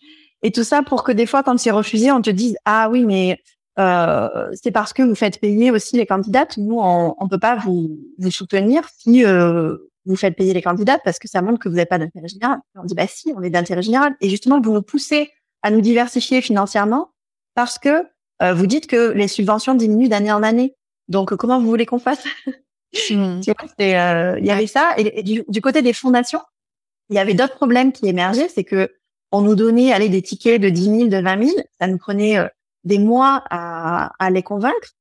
[0.43, 3.03] Et tout ça pour que des fois, quand c'est refusé, on te dise ah oui,
[3.03, 3.39] mais
[3.79, 6.57] euh, c'est parce que vous faites payer aussi les candidates.
[6.57, 11.17] Nous, on, on peut pas vous, vous soutenir si vous faites payer les candidates parce
[11.17, 12.59] que ça montre que vous n'êtes pas d'intérêt général.
[12.75, 14.15] on dit bah si, on est d'intérêt général.
[14.21, 15.31] Et justement, vous nous poussez
[15.63, 17.09] à nous diversifier financièrement
[17.55, 18.05] parce que
[18.53, 20.77] vous dites que les subventions diminuent d'année en année.
[21.07, 22.23] Donc, comment vous voulez qu'on fasse?
[23.11, 23.41] Hmm.
[23.81, 24.93] Euh, il y avait ça.
[24.97, 26.41] Et, du, côté des fondations,
[27.09, 28.47] il y avait d'autres problèmes qui émergeaient.
[28.47, 28.95] C'est que
[29.31, 31.57] on nous donnait aller des tickets de 10 000, de 20 000.
[31.79, 32.47] Ça nous prenait euh,
[32.85, 34.93] des mois à, à les convaincre.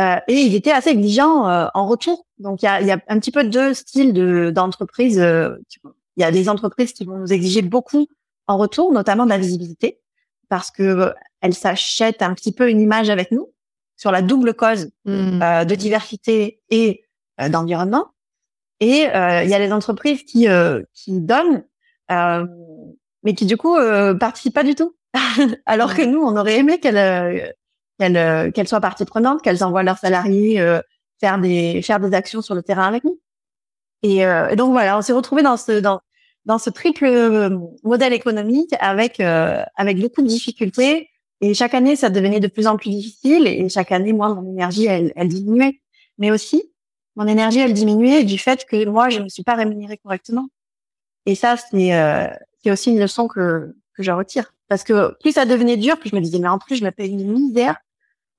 [0.00, 2.26] Euh, et ils étaient assez exigeants euh, en retour.
[2.38, 5.18] Donc il y a, y a, un petit peu deux styles de d'entreprises.
[5.18, 8.06] Il y a des entreprises qui vont nous exiger beaucoup
[8.46, 10.00] en retour, notamment de la visibilité,
[10.48, 13.52] parce que elles s'achètent un petit peu une image avec nous
[13.96, 15.64] sur la double cause mmh.
[15.64, 17.02] de diversité et
[17.40, 18.08] euh, d'environnement.
[18.80, 21.64] Et euh, il y a les entreprises qui euh, qui donnent,
[22.10, 23.76] mais qui du coup
[24.20, 24.94] participent pas du tout.
[25.66, 27.54] Alors que nous, on aurait aimé qu'elles
[27.98, 30.62] qu'elles qu'elles soient partie prenante, qu'elles envoient leurs salariés
[31.20, 33.18] faire des faire des actions sur le terrain avec nous.
[34.02, 34.26] Et,
[34.56, 36.00] donc voilà, on s'est retrouvé dans ce dans
[36.44, 41.08] dans ce triple modèle économique avec avec beaucoup de difficultés.
[41.42, 43.46] Et chaque année, ça devenait de plus en plus difficile.
[43.46, 45.80] Et chaque année, moi, mon énergie, elle, elle diminuait.
[46.18, 46.72] Mais aussi,
[47.16, 50.48] mon énergie elle diminuait du fait que moi je ne me suis pas rémunérée correctement.
[51.26, 52.28] Et ça c'est euh,
[52.66, 56.16] aussi une leçon que que je retire parce que plus ça devenait dur, plus je
[56.16, 57.76] me disais mais en plus je me paye une misère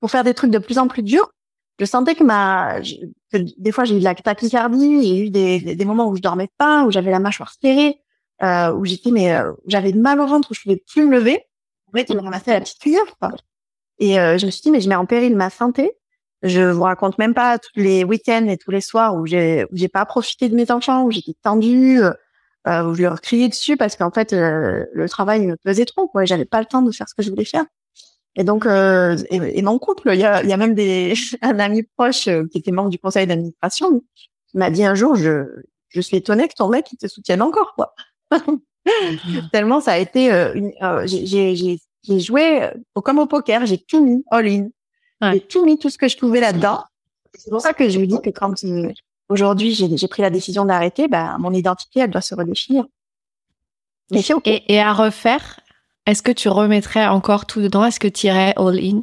[0.00, 1.30] pour faire des trucs de plus en plus durs.
[1.78, 2.80] Je sentais que ma
[3.32, 6.22] que des fois j'ai eu de la tachycardie, j'ai eu des, des, moments où je
[6.22, 8.00] dormais pas, où j'avais la mâchoire serrée,
[8.42, 11.44] euh, où j'étais mais euh, j'avais mal au ventre, où je pouvais plus me lever.
[11.94, 13.04] Fait, il me ramassait la petite cuillère.
[13.98, 15.92] Et euh, je me suis dit mais je mets en péril ma santé
[16.44, 19.88] je vous raconte même pas tous les week-ends et tous les soirs où j'ai j'ai
[19.88, 23.96] pas profité de mes enfants, où j'étais tendue, euh, où je leur criais dessus parce
[23.96, 26.06] qu'en fait euh, le travail me pesait trop.
[26.06, 27.64] Quoi, j'avais pas le temps de faire ce que je voulais faire.
[28.36, 31.84] Et donc euh, et, mon couple, il y a, y a même des un ami
[31.96, 34.02] proche euh, qui était membre du conseil d'administration
[34.52, 35.46] m'a dit un jour je
[35.88, 37.94] je suis étonnée que ton mec il te soutienne encore quoi.
[39.52, 40.72] Tellement ça a été une,
[41.06, 41.54] j'ai
[42.06, 44.68] j'ai joué comme au poker, j'ai tout mis all in.
[45.32, 46.84] J'ai tout mis, tout ce que je pouvais là-dedans.
[47.34, 48.92] C'est pour ça que je me dis que quand euh,
[49.28, 52.84] aujourd'hui j'ai pris la décision d'arrêter, bah, mon identité, elle doit se redéfinir.
[54.12, 55.60] Et, et, à refaire,
[56.06, 57.84] est-ce que tu remettrais encore tout dedans?
[57.84, 59.00] Est-ce que tu irais all in?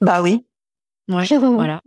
[0.00, 0.44] Bah oui.
[1.08, 1.80] Ouais, voilà.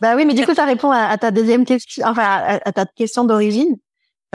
[0.00, 3.24] bah oui, mais du coup, ça répond à, ta deuxième question, enfin à, ta question
[3.24, 3.76] d'origine,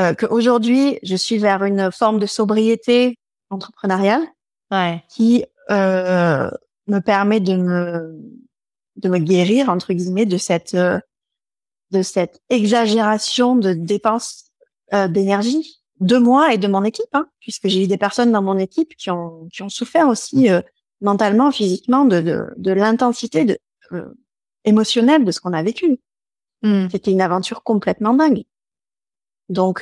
[0.01, 3.17] euh, qu'aujourd'hui, je suis vers une forme de sobriété
[3.49, 4.23] entrepreneuriale
[4.71, 5.03] ouais.
[5.09, 6.49] qui euh,
[6.87, 8.19] me permet de me
[8.97, 10.99] de me guérir entre guillemets de cette euh,
[11.91, 14.45] de cette exagération de dépenses
[15.09, 18.57] d'énergie de moi et de mon équipe, hein, puisque j'ai eu des personnes dans mon
[18.57, 20.49] équipe qui ont qui ont souffert aussi
[20.99, 23.57] mentalement, physiquement de de, de l'intensité de
[24.65, 25.97] émotionnelle de ce qu'on a vécu.
[26.61, 26.89] Hmm.
[26.91, 28.43] C'était une aventure complètement dingue.
[29.51, 29.81] Donc,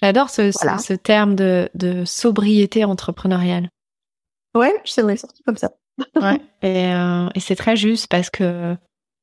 [0.00, 3.68] j'adore ce, ce, terme de, de sobriété entrepreneuriale.
[4.54, 5.70] Ouais, je sais, sorti comme ça.
[6.20, 6.40] ouais.
[6.62, 8.76] Et, euh, et c'est très juste parce que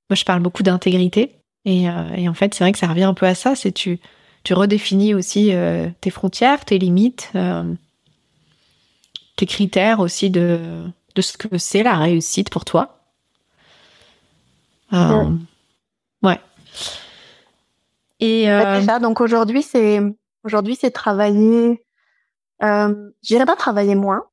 [0.09, 1.35] moi, je parle beaucoup d'intégrité.
[1.65, 3.55] Et, euh, et, en fait, c'est vrai que ça revient un peu à ça.
[3.55, 3.99] C'est tu,
[4.43, 7.73] tu redéfinis aussi euh, tes frontières, tes limites, euh,
[9.35, 12.99] tes critères aussi de, de ce que c'est la réussite pour toi.
[14.93, 15.29] Euh,
[16.23, 16.39] ouais.
[18.19, 18.99] Et ça.
[18.99, 20.01] Donc aujourd'hui, c'est
[20.43, 21.85] aujourd'hui, c'est travailler.
[22.63, 24.23] Euh, J'irai pas travailler moins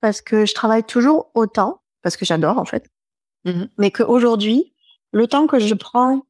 [0.00, 2.88] parce que je travaille toujours autant parce que j'adore en fait.
[3.44, 4.74] Mmh Mais qu'aujourd'hui,
[5.12, 6.22] le temps que je prends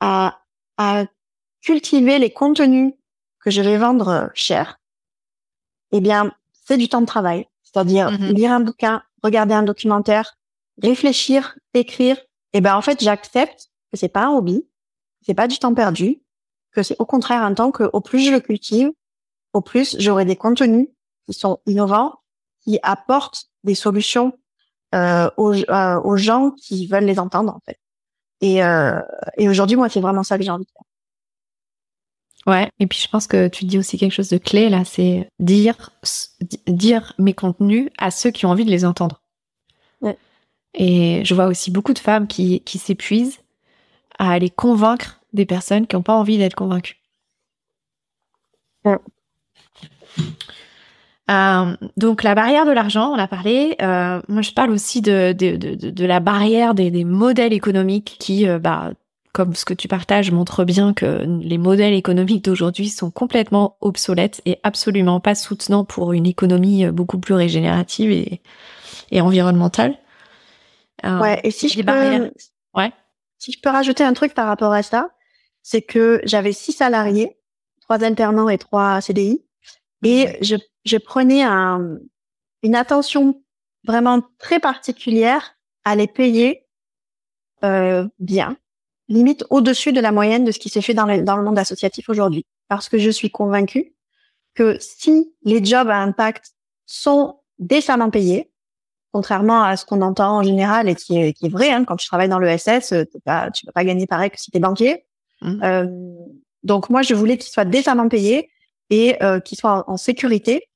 [0.00, 0.40] à,
[0.76, 1.04] à
[1.62, 2.92] cultiver les contenus
[3.40, 4.78] que je vais vendre cher,
[5.92, 7.46] eh bien, c'est du temps de travail.
[7.62, 10.36] C'est-à-dire mmh lire un bouquin, regarder un documentaire,
[10.82, 12.18] réfléchir, écrire.
[12.52, 14.66] Eh ben en fait, j'accepte que c'est pas un hobby,
[15.22, 16.20] c'est pas du temps perdu,
[16.74, 18.90] que c'est au contraire un temps que au plus je le cultive,
[19.52, 20.88] au plus j'aurai des contenus
[21.26, 22.20] qui sont innovants,
[22.62, 24.32] qui apportent des solutions
[24.94, 27.78] euh, aux, euh, aux, gens qui veulent les entendre en fait.
[28.40, 29.00] Et, euh,
[29.38, 30.82] et aujourd'hui, moi, c'est vraiment ça que j'ai envie de faire.
[32.46, 35.30] Ouais, et puis je pense que tu dis aussi quelque chose de clé là, c'est
[35.38, 35.90] dire
[36.66, 39.22] dire mes contenus à ceux qui ont envie de les entendre.
[40.02, 40.18] Ouais.
[40.74, 43.40] Et je vois aussi beaucoup de femmes qui, qui s'épuisent
[44.18, 46.96] à aller convaincre des personnes qui n'ont pas envie d'être convaincues.
[48.84, 48.98] Ouais.
[51.30, 53.76] Euh, donc la barrière de l'argent, on a parlé.
[53.80, 58.16] Euh, moi, je parle aussi de, de, de, de la barrière des, des, modèles économiques
[58.18, 58.92] qui, euh, bah,
[59.32, 64.42] comme ce que tu partages, montre bien que les modèles économiques d'aujourd'hui sont complètement obsolètes
[64.44, 68.42] et absolument pas soutenants pour une économie beaucoup plus régénérative et,
[69.10, 69.96] et environnementale.
[71.02, 72.30] Ouais, et si je peux,
[72.74, 72.92] ouais.
[73.38, 75.08] si je peux rajouter un truc par rapport à ça,
[75.64, 77.36] c'est que j'avais six salariés,
[77.80, 79.44] trois alternants et trois CDI,
[80.04, 81.96] et je je prenais un,
[82.62, 83.42] une attention
[83.84, 86.66] vraiment très particulière à les payer
[87.64, 88.56] euh, bien,
[89.08, 91.58] limite au-dessus de la moyenne de ce qui s'est fait dans le, dans le monde
[91.58, 92.44] associatif aujourd'hui.
[92.68, 93.94] Parce que je suis convaincue
[94.54, 96.52] que si les jobs à impact
[96.86, 98.50] sont décemment payés,
[99.12, 101.96] contrairement à ce qu'on entend en général et qui est, qui est vrai, hein, quand
[101.96, 104.60] tu travailles dans le SS, pas, tu vas pas gagner pareil que si tu es
[104.60, 105.06] banquier.
[105.44, 105.62] Mmh.
[105.62, 105.86] Euh,
[106.64, 108.50] donc moi, je voulais qu'ils soient décemment payés
[108.90, 110.68] et euh, soient en, sécurité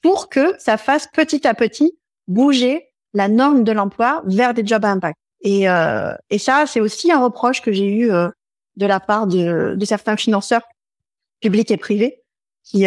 [0.00, 1.98] pour que ça fasse petit à petit
[2.28, 5.18] bouger la norme de l'emploi vers des jobs à impact.
[5.42, 8.28] Et, euh, ça, c'est aussi un reproche que j'ai eu euh,
[8.76, 10.62] de la part de, de, certains financeurs
[11.40, 12.22] publics et privés
[12.64, 12.86] qui,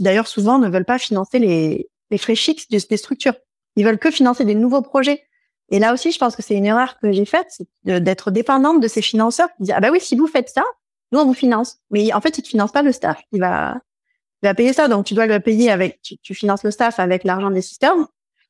[0.00, 3.34] d'ailleurs souvent ne veulent pas financer les, frais fixes des structures.
[3.76, 5.24] Ils veulent que financer des nouveaux projets.
[5.70, 8.80] Et là aussi, je pense que c'est une erreur que j'ai faite, c'est d'être dépendante
[8.80, 10.62] de ces financeurs qui disent ah bah oui, si vous faites ça,
[11.12, 11.78] nous on vous finance.
[11.90, 13.20] Mais en fait, ils ne financent pas le staff.
[13.32, 13.76] Il va,
[14.42, 16.98] il va payer ça, donc tu dois le payer avec, tu, tu finances le staff
[16.98, 17.94] avec l'argent des sisters.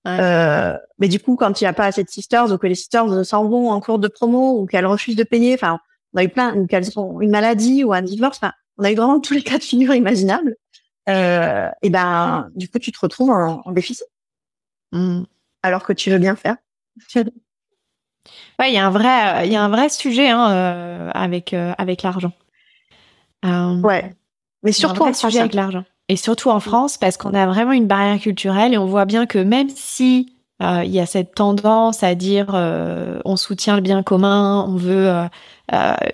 [0.06, 2.74] Euh, mais du coup, quand il n'y a pas assez de sisters ou que les
[2.74, 5.78] sisters s'en vont en cours de promo ou qu'elles refusent de payer, enfin,
[6.12, 8.90] on a eu plein, ou qu'elles ont une maladie ou un divorce, enfin, on a
[8.90, 10.56] eu vraiment tous les cas de figure imaginables.
[11.08, 14.06] Euh, et ben, du coup, tu te retrouves en, en déficit.
[14.92, 15.22] Mmh.
[15.62, 16.56] Alors que tu veux bien faire.
[18.58, 21.52] Ouais, il y a un vrai, il y a un vrai sujet hein, euh, avec
[21.52, 22.32] euh, avec l'argent.
[23.44, 24.14] Euh, ouais,
[24.62, 25.84] mais surtout un sujet avec l'argent.
[26.08, 29.26] Et surtout en France, parce qu'on a vraiment une barrière culturelle et on voit bien
[29.26, 30.30] que même si
[30.60, 32.54] il y a cette tendance à dire
[33.24, 35.10] on soutient le bien commun, on veut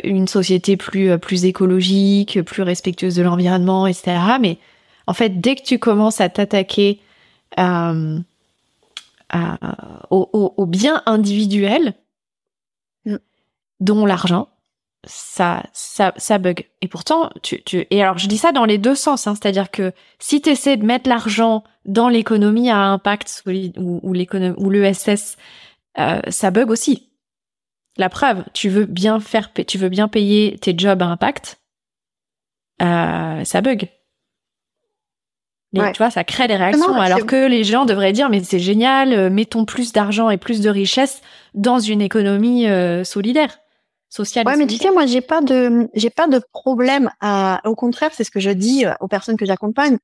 [0.05, 4.17] une société plus plus écologique, plus respectueuse de l'environnement, etc.
[4.41, 4.59] Mais
[5.09, 7.01] en fait, dès que tu commences à t'attaquer
[10.11, 11.95] au, au, au, bien individuel,
[13.05, 13.17] mm.
[13.81, 14.49] dont l'argent,
[15.05, 16.69] ça, ça, ça bug.
[16.81, 19.71] Et pourtant, tu, tu, et alors je dis ça dans les deux sens, hein, c'est-à-dire
[19.71, 24.71] que si tu essaies de mettre l'argent dans l'économie à impact ou, ou l'économie ou
[24.71, 25.37] l'ESS,
[25.99, 27.11] euh, ça bug aussi.
[27.97, 31.61] La preuve, tu veux bien faire, tu veux bien payer tes jobs à impact,
[32.83, 33.89] euh, ça bug.
[35.75, 39.13] Tu vois, ça crée des réactions, alors que les gens devraient dire mais c'est génial,
[39.13, 41.23] euh, mettons plus d'argent et plus de richesse
[41.55, 43.61] dans une économie euh, solidaire
[44.09, 44.45] social.
[44.47, 48.11] Ouais, mais tu sais, moi, j'ai pas de, j'ai pas de problème à, au contraire,
[48.13, 49.99] c'est ce que je dis euh, aux personnes que j'accompagne.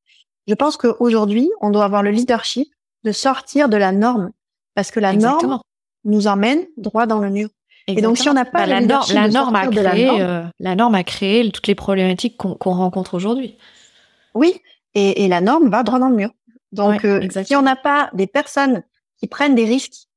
[0.47, 2.69] Je pense qu'aujourd'hui, on doit avoir le leadership
[3.05, 4.31] de sortir de la norme.
[4.77, 5.59] Parce que la norme
[6.05, 7.49] nous emmène droit dans le mur.
[7.89, 10.75] Et donc, si on n'a pas bah, la, norme, la norme a créé, euh, la
[10.75, 13.57] norme, a créé toutes les problématiques qu'on rencontre aujourd'hui.
[14.35, 14.61] Oui.
[14.99, 16.31] Et, et, la norme va droit dans le mur.
[16.73, 18.83] Donc, euh, si on n'a pas des personnes
[19.19, 20.09] qui prennent des risques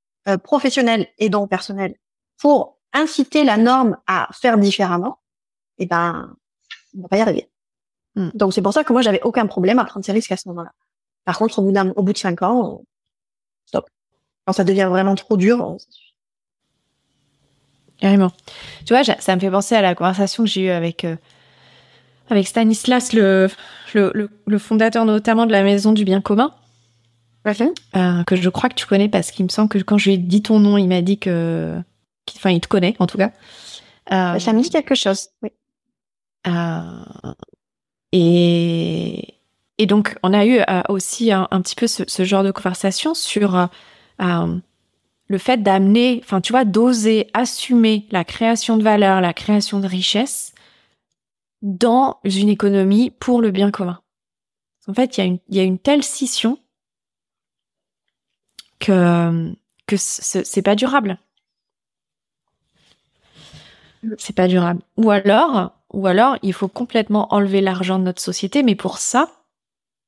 [0.43, 1.95] professionnels et donc personnels
[2.37, 5.19] pour inciter la norme à faire différemment,
[5.79, 6.35] eh ben,
[6.97, 7.49] on va pas y arriver.
[8.15, 8.29] Hmm.
[8.33, 10.47] Donc c'est pour ça que moi j'avais aucun problème à prendre ces risques à ce
[10.49, 10.71] moment-là.
[11.25, 12.81] Par contre, au bout d'un, au bout de cinq ans,
[13.65, 13.89] stop.
[14.45, 15.77] Quand ça devient vraiment trop dur,
[17.99, 18.31] Carrément.
[18.85, 21.17] Tu vois, ça me fait penser à la conversation que j'ai eue avec euh,
[22.29, 23.47] avec Stanislas, le,
[23.93, 26.53] le, le, fondateur notamment de la Maison du Bien Commun.
[27.95, 30.13] Euh, que je crois que tu connais parce qu'il me semble que quand je lui
[30.15, 31.81] ai dit ton nom, il m'a dit que
[32.35, 33.31] enfin, il te connaît en tout cas.
[34.11, 35.51] Euh, ça me dit quelque chose, oui.
[36.47, 36.81] Euh,
[38.11, 39.35] et,
[39.77, 43.13] et donc, on a eu euh, aussi un, petit peu ce, ce, genre de conversation
[43.13, 43.69] sur
[44.19, 49.87] le fait d'amener, enfin, tu vois, d'oser assumer la création de valeur, la création de
[49.87, 50.53] richesse
[51.61, 54.01] dans une économie pour le bien commun.
[54.87, 56.57] En fait, il y, a une, y a une telle scission
[58.79, 59.53] que,
[59.85, 61.19] que c'est pas durable
[64.17, 64.81] c'est pas durable.
[64.97, 69.29] Ou alors, ou alors, il faut complètement enlever l'argent de notre société, mais pour ça,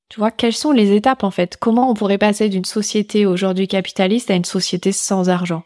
[0.10, 1.58] tu vois, quelles sont les étapes en fait?
[1.58, 5.64] Comment on pourrait passer d'une société aujourd'hui capitaliste à une société sans argent?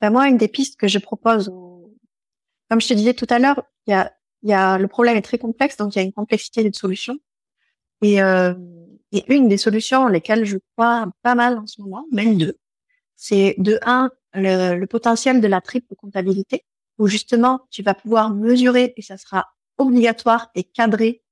[0.00, 1.52] Ben Moi, une des pistes que je propose,
[2.68, 4.12] comme je te disais tout à l'heure, il y a,
[4.48, 7.18] y a, le problème est très complexe, donc il y a une complexité de solutions.
[8.02, 8.54] Et, euh,
[9.12, 12.56] et une des solutions lesquelles je crois pas mal en ce moment, même deux,
[13.16, 16.64] c'est de un, le, le, potentiel de la triple comptabilité,
[16.98, 21.22] où justement tu vas pouvoir mesurer et ça sera obligatoire et cadré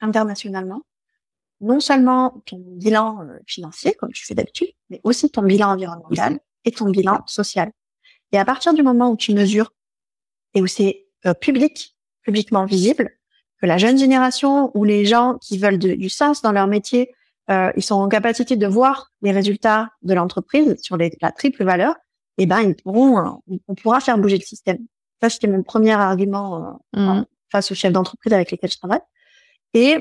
[0.00, 0.82] internationalement,
[1.60, 6.40] non seulement ton bilan euh, financier comme tu fais d'habitude, mais aussi ton bilan environnemental
[6.64, 7.72] et ton bilan social.
[8.32, 9.72] Et à partir du moment où tu mesures
[10.54, 11.96] et où c'est euh, public,
[12.28, 13.08] publiquement visible,
[13.58, 17.14] que la jeune génération ou les gens qui veulent du sens dans leur métier,
[17.50, 21.64] euh, ils sont en capacité de voir les résultats de l'entreprise sur les, la triple
[21.64, 21.94] valeur,
[22.36, 24.76] eh ben ils pourront, on pourra faire bouger le système.
[25.22, 27.24] Ça, c'était mon premier argument euh, mmh.
[27.50, 29.00] face aux chefs d'entreprise avec lesquels je travaille.
[29.72, 29.96] Et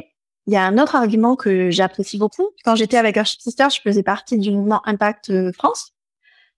[0.47, 2.49] il y a un autre argument que j'apprécie beaucoup.
[2.65, 5.93] Quand j'étais avec Archip Sister, je faisais partie du mouvement Impact euh, France,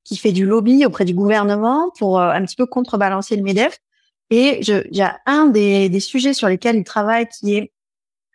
[0.03, 3.78] qui fait du lobby auprès du gouvernement pour un petit peu contrebalancer le Medef.
[4.30, 7.72] Et il y a un des, des sujets sur lesquels il travaille qui est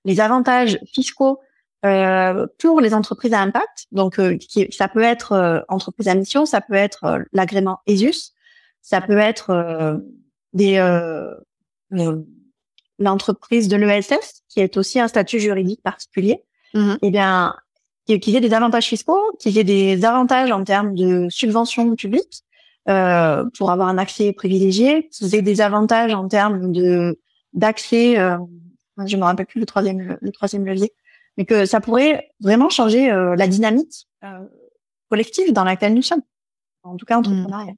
[0.04, 1.40] les avantages fiscaux
[1.84, 3.86] euh, pour les entreprises à impact.
[3.92, 8.32] Donc, euh, qui, ça peut être euh, entreprise à mission, ça peut être l'agrément ESUS,
[8.80, 10.00] ça peut être
[10.52, 10.78] des
[13.00, 16.42] l'entreprise de l'ESS, qui est aussi un statut juridique particulier.
[16.74, 16.98] Mm-hmm.
[17.02, 17.56] Eh bien,
[18.06, 22.43] qui ait des avantages fiscaux, qui ait des avantages en termes de subventions publiques
[22.88, 27.18] euh, pour avoir un accès privilégié, ait des avantages en termes de
[27.52, 28.36] d'accès, euh,
[29.06, 30.92] je me rappelle plus le troisième le troisième levier,
[31.36, 34.46] mais que ça pourrait vraiment changer euh, la dynamique euh,
[35.08, 36.22] collective dans laquelle nous sommes,
[36.82, 37.20] en tout cas mm.
[37.20, 37.74] entrepreneuriat.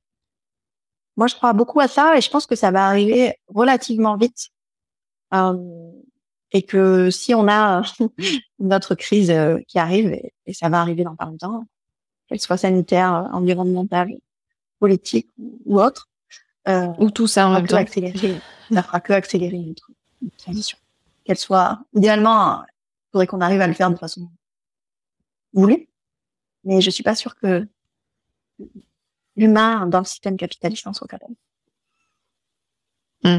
[1.16, 4.50] Moi, je crois beaucoup à ça et je pense que ça va arriver relativement vite.
[5.34, 5.90] Euh,
[6.52, 7.82] et que si on a
[8.58, 9.34] notre crise
[9.66, 11.64] qui arrive, et, ça va arriver dans pas longtemps,
[12.28, 14.10] qu'elle soit sanitaire, environnementale,
[14.78, 15.28] politique
[15.64, 16.08] ou, autre,
[16.68, 18.40] euh, ou tout ça en même temps, accélérer,
[18.72, 19.90] ça fera que accélérer notre,
[20.38, 20.78] transition.
[21.24, 24.28] Qu'elle soit idéalement, il faudrait qu'on arrive à le faire de façon
[25.52, 25.88] voulue,
[26.64, 27.66] mais je suis pas sûre que
[29.36, 31.34] l'humain dans le système capitaliste en soit capable.
[33.22, 33.38] Hmm.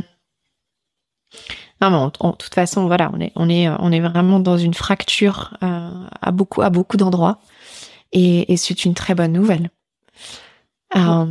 [1.81, 4.73] Non, mais en, toute façon, voilà, on est, on est, on est vraiment dans une
[4.73, 7.39] fracture euh, à beaucoup, à beaucoup d'endroits,
[8.11, 9.69] et, et c'est une très bonne nouvelle.
[10.95, 11.25] Euh,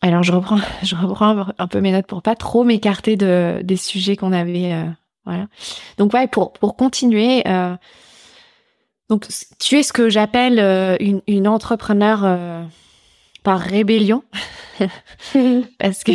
[0.00, 3.76] alors je reprends, je reprends un peu mes notes pour pas trop m'écarter de des
[3.76, 4.84] sujets qu'on avait, euh,
[5.24, 5.46] voilà.
[5.98, 7.42] Donc ouais, pour pour continuer.
[7.46, 7.76] Euh,
[9.08, 9.26] donc,
[9.58, 10.58] tu es ce que j'appelle
[11.00, 12.66] une, une entrepreneur
[13.42, 14.22] par rébellion
[15.78, 16.12] parce que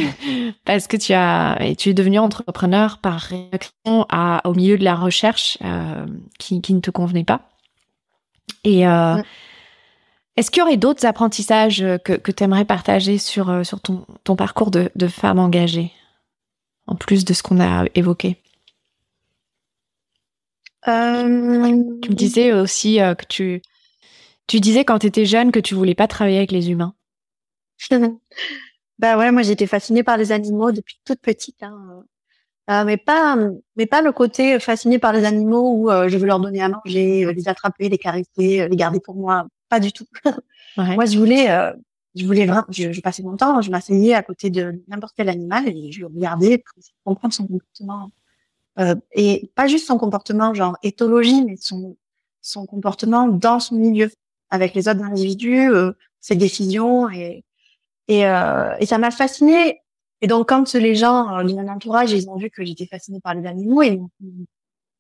[0.64, 4.84] parce que tu as et tu es devenu entrepreneur par réaction à au milieu de
[4.84, 5.58] la recherche
[6.38, 7.50] qui, qui ne te convenait pas
[8.64, 8.86] et
[10.36, 14.06] est-ce qu'il y aurait d'autres apprentissages que, que tu aimerais partager sur euh, sur ton,
[14.24, 15.92] ton parcours de, de femme engagée
[16.88, 18.38] en plus de ce qu'on a évoqué?
[20.88, 21.84] Euh...
[22.02, 23.62] Tu me disais aussi euh, que tu
[24.48, 26.94] tu disais quand tu étais jeune que tu voulais pas travailler avec les humains.
[29.00, 31.64] bah ouais, moi j'étais fascinée par les animaux depuis toute petite.
[31.64, 32.04] Hein.
[32.70, 33.38] Euh, mais pas,
[33.76, 36.70] mais pas le côté fasciné par les animaux où euh, je veux leur donner à
[36.70, 39.48] manger, euh, les attraper, les caresser, les garder pour moi.
[39.74, 40.06] Pas du tout.
[40.78, 41.48] Moi, je voulais,
[42.16, 45.68] je voulais vraiment, je, passais mon temps, je m'asseyais à côté de n'importe quel animal
[45.68, 48.10] et je regardais pour comprendre son comportement.
[49.14, 51.98] et pas juste son comportement genre éthologie, mais son,
[52.42, 54.12] son comportement dans son milieu,
[54.50, 55.72] avec les autres individus,
[56.20, 57.44] ses décisions et,
[58.08, 59.82] et, euh, et ça m'a fascinée.
[60.24, 63.20] Et donc, quand les gens euh, de mon entourage, ils ont vu que j'étais fascinée
[63.20, 64.10] par les animaux, ils m'ont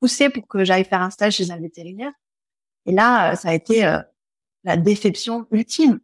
[0.02, 2.12] poussé pour que j'aille faire un stage chez un vétérinaire.
[2.86, 4.00] Et là, euh, ça a été euh,
[4.64, 6.00] la déception ultime.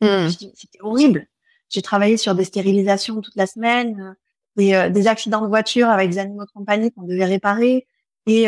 [0.00, 0.28] Hmm.
[0.28, 1.26] C'était horrible.
[1.68, 4.16] J'ai travaillé sur des stérilisations toute la semaine,
[4.56, 7.86] des, des, accidents de voiture avec des animaux de compagnie qu'on devait réparer
[8.26, 8.46] et,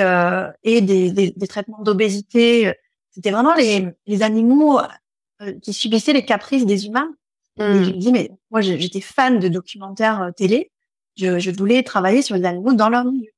[0.65, 2.73] et des, des, des traitements d'obésité.
[3.11, 4.81] C'était vraiment les, les animaux
[5.63, 7.15] qui subissaient les caprices des humains.
[7.59, 10.71] Et je me dis, mais moi, j'étais fan de documentaires euh, télé.
[11.17, 13.31] Je, je, voulais travailler sur les animaux dans leur milieu.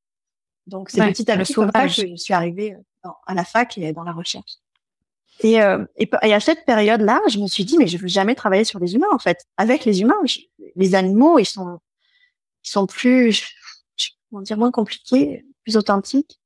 [0.66, 3.76] Donc, c'est petit à petit comme ça que je suis arrivée euh, à la fac
[3.76, 4.58] et dans la recherche.
[5.40, 8.64] Et, euh, et, à cette période-là, je me suis dit, mais je veux jamais travailler
[8.64, 9.44] sur les humains, en fait.
[9.56, 10.20] Avec les humains,
[10.76, 11.80] les animaux, ils sont,
[12.64, 13.44] ils sont plus,
[14.30, 16.40] comment dire, moins compliqués, plus authentiques.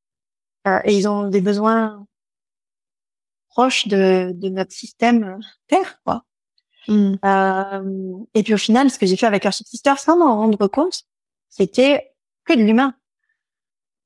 [0.66, 2.06] Euh, et ils ont des besoins
[3.50, 6.24] proches de, de notre système Terre, quoi.
[6.88, 7.14] Mm.
[7.24, 10.66] Euh, et puis au final, ce que j'ai fait avec Earthship Sister, sans m'en rendre
[10.68, 11.02] compte,
[11.48, 12.10] c'était
[12.44, 12.94] que de l'humain.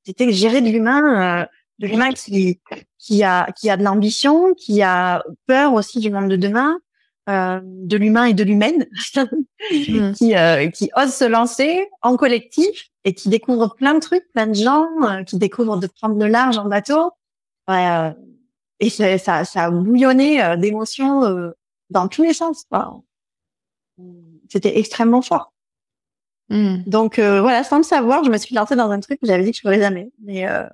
[0.05, 1.47] C'était gérer de l'humain, euh,
[1.79, 2.61] de l'humain qui
[3.03, 6.79] qui a qui a de l'ambition, qui a peur aussi du monde de demain,
[7.29, 8.87] euh, de l'humain et de l'humaine,
[9.17, 10.13] mm.
[10.15, 14.47] qui euh, qui ose se lancer en collectif et qui découvre plein de trucs, plein
[14.47, 17.11] de gens, euh, qui découvrent de prendre le large en bateau.
[17.69, 18.13] Ouais,
[18.81, 21.53] et ça, ça, ça a bouillonné d'émotions
[21.91, 22.65] dans tous les sens.
[24.49, 25.53] C'était extrêmement fort.
[26.49, 26.83] Hmm.
[26.87, 29.43] Donc euh, voilà, sans le savoir, je me suis lancée dans un truc que j'avais
[29.43, 30.11] dit que je ferais jamais.
[30.23, 30.67] Mais euh,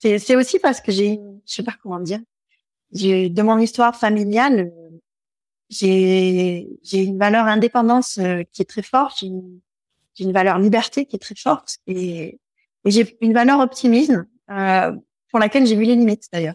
[0.00, 2.20] c'est aussi parce que j'ai, je sais pas comment dire,
[2.92, 4.72] j'ai de mon histoire familiale,
[5.68, 9.60] j'ai j'ai une valeur indépendance euh, qui est très forte, j'ai une,
[10.18, 12.40] une, valeur liberté qui est très forte et,
[12.84, 14.92] et j'ai une valeur optimisme euh,
[15.30, 16.54] pour laquelle j'ai vu les limites d'ailleurs.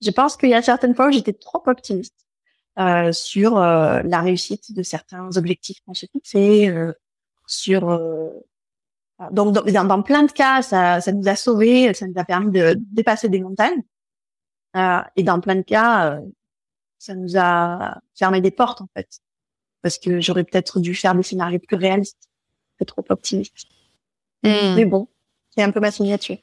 [0.00, 2.22] Je pense qu'il y a certaines fois où j'étais trop optimiste
[2.78, 6.92] euh, sur euh, la réussite de certains objectifs qu'on se fixés, euh,
[7.46, 8.00] sur
[9.30, 12.50] donc dans, dans, plein de cas, ça, ça nous a sauvés, ça nous a permis
[12.50, 13.82] de dépasser des montagnes.
[15.16, 16.18] et dans plein de cas,
[16.98, 19.08] ça nous a fermé des portes en fait,
[19.82, 22.28] parce que j'aurais peut-être dû faire des scénarios plus réalistes,
[22.78, 23.66] c'est trop optimiste.
[24.42, 24.74] Hmm.
[24.76, 25.08] Mais bon,
[25.50, 26.38] c'est un peu ma signature.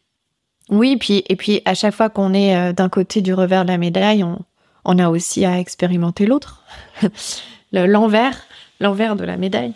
[0.69, 3.71] Oui, puis et puis à chaque fois qu'on est euh, d'un côté du revers de
[3.71, 4.39] la médaille, on,
[4.85, 6.63] on a aussi à expérimenter l'autre,
[7.71, 8.43] l'envers,
[8.79, 9.73] l'envers de la médaille.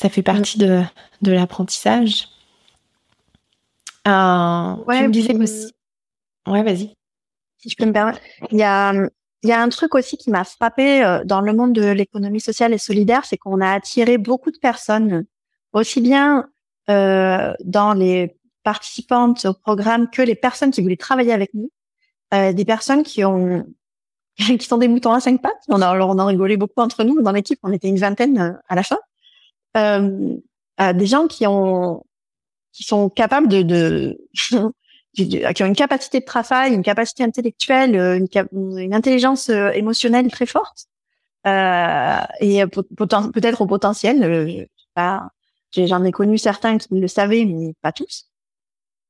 [0.00, 0.82] Ça fait partie de,
[1.20, 2.28] de l'apprentissage.
[4.08, 5.72] Euh, ouais, tu me disais aussi.
[6.46, 6.94] Ouais, vas-y.
[7.58, 8.20] Si je peux me permettre,
[8.50, 8.94] il y a
[9.42, 12.40] il y a un truc aussi qui m'a frappé euh, dans le monde de l'économie
[12.40, 15.24] sociale et solidaire, c'est qu'on a attiré beaucoup de personnes,
[15.72, 16.48] aussi bien
[16.88, 21.70] euh, dans les participantes au programme que les personnes qui voulaient travailler avec nous,
[22.34, 23.66] euh, des personnes qui ont
[24.36, 25.62] qui sont des moutons à cinq pattes.
[25.68, 27.58] On a, alors on en rigolé beaucoup entre nous dans l'équipe.
[27.62, 28.98] On était une vingtaine à la fin.
[29.76, 30.36] Euh,
[30.80, 32.04] euh, des gens qui ont
[32.72, 34.16] qui sont capables de, de
[35.52, 40.86] qui ont une capacité de travail, une capacité intellectuelle, une, une intelligence émotionnelle très forte
[41.46, 44.68] euh, et peut-être au potentiel.
[44.94, 45.30] pas,
[45.72, 48.26] j'en ai connu certains qui le savaient, mais pas tous.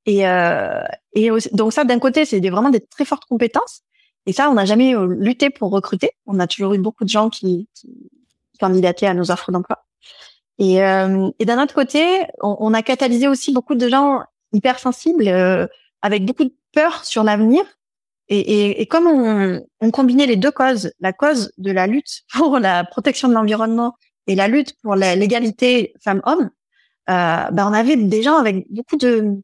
[0.07, 0.83] Et, euh,
[1.13, 3.83] et donc ça, d'un côté, c'est vraiment des très fortes compétences.
[4.27, 6.13] Et ça, on n'a jamais euh, lutté pour recruter.
[6.27, 7.89] On a toujours eu beaucoup de gens qui, qui
[8.59, 9.85] candidataient à nos offres d'emploi.
[10.61, 14.21] Et, euh, et d'un autre côté, on, on, a catalysé aussi beaucoup de gens
[14.53, 15.67] hypersensibles, euh,
[16.03, 17.65] avec beaucoup de peur sur l'avenir.
[18.29, 22.23] Et, et, et, comme on, on, combinait les deux causes, la cause de la lutte
[22.35, 23.97] pour la protection de l'environnement
[24.27, 26.51] et la lutte pour l'égalité femmes-hommes,
[27.09, 29.41] euh, ben on avait des gens avec beaucoup de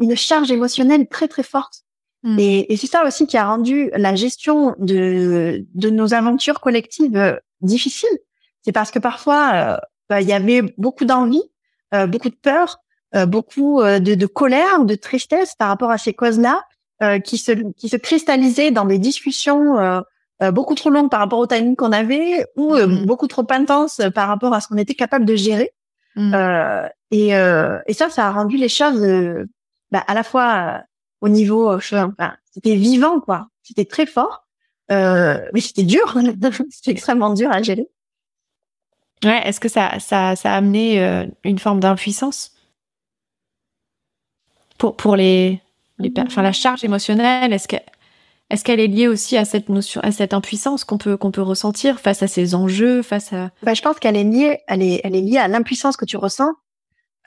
[0.00, 1.82] une charge émotionnelle très très forte.
[2.22, 2.38] Hmm.
[2.38, 7.38] Et, et c'est ça aussi qui a rendu la gestion de, de nos aventures collectives
[7.60, 8.18] difficile.
[8.62, 9.76] C'est parce que parfois, euh,
[10.10, 11.42] il y avait beaucoup d'envie,
[11.94, 12.78] euh, beaucoup de peur,
[13.26, 16.62] beaucoup de, de, colère, de tristesse par rapport à ces causes-là,
[17.24, 20.04] qui se qui se cristallisaient dans des discussions
[20.52, 23.06] beaucoup trop longues par rapport au timing qu'on avait, ou hmm.
[23.06, 25.72] beaucoup trop intenses par rapport à ce qu'on était capable de gérer.
[26.14, 26.32] Hmm.
[27.10, 29.04] et, et ça, ça a rendu les choses
[29.90, 30.78] bah, à la fois euh,
[31.20, 34.46] au niveau, euh, enfin, c'était vivant quoi, c'était très fort,
[34.90, 36.16] euh, mais c'était dur,
[36.70, 37.88] c'était extrêmement dur à gérer.
[39.24, 42.52] Ouais, est-ce que ça, ça, ça a amené euh, une forme d'impuissance?
[44.78, 45.60] Pour pour les,
[46.18, 47.76] enfin la charge émotionnelle, est-ce que
[48.48, 52.00] est-ce qu'elle est liée aussi à cette notion, à cette impuissance qu'on peut peut ressentir
[52.00, 53.50] face à ces enjeux, face à?
[53.62, 56.16] Bah, je pense qu'elle est liée, elle est elle est liée à l'impuissance que tu
[56.16, 56.52] ressens,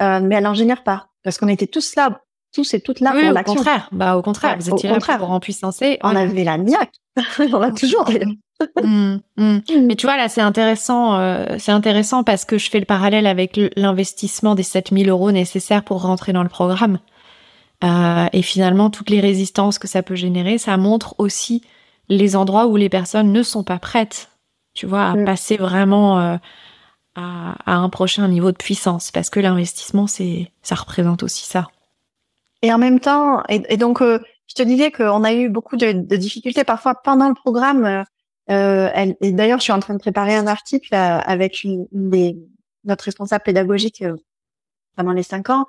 [0.01, 2.21] euh, mais elle en génère pas, parce qu'on était tous là
[2.53, 3.53] tous et toutes là pour l'action.
[3.53, 5.97] Au contraire, bah au contraire, vous étiez là pour rempuissancer.
[6.03, 6.93] On avait la niaque,
[7.39, 8.09] on l'a toujours.
[8.81, 9.59] Mmh, mmh.
[9.81, 13.27] Mais tu vois là, c'est intéressant, euh, c'est intéressant parce que je fais le parallèle
[13.27, 16.99] avec l'investissement des 7000 euros nécessaires pour rentrer dans le programme.
[17.83, 21.63] Euh, et finalement, toutes les résistances que ça peut générer, ça montre aussi
[22.07, 24.29] les endroits où les personnes ne sont pas prêtes,
[24.73, 25.25] tu vois, à mmh.
[25.25, 26.37] passer vraiment euh,
[27.15, 31.67] à, à, un prochain niveau de puissance, parce que l'investissement, c'est, ça représente aussi ça.
[32.64, 35.91] Et en même temps, et, donc, euh, je te disais qu'on a eu beaucoup de,
[35.91, 37.86] de, difficultés parfois pendant le programme.
[37.86, 38.03] Euh,
[38.49, 41.88] euh elle, et d'ailleurs, je suis en train de préparer un article euh, avec une,
[41.91, 42.38] des,
[42.86, 44.03] notre responsable pédagogique
[44.95, 45.66] pendant les cinq ans,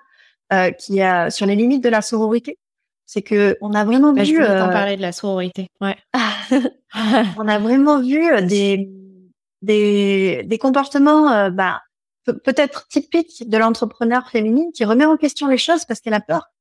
[0.79, 2.59] qui a sur les limites de la sororité.
[3.07, 4.29] C'est que on a vraiment bah, vu.
[4.29, 5.69] Je voulais t'en parler de la sororité.
[5.81, 5.97] Ouais.
[7.37, 8.89] on a vraiment vu des
[9.63, 11.81] des, des comportements, bah,
[12.45, 16.54] peut-être typiques de l'entrepreneur féminine qui remet en question les choses parce qu'elle a peur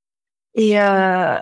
[0.56, 1.40] et euh,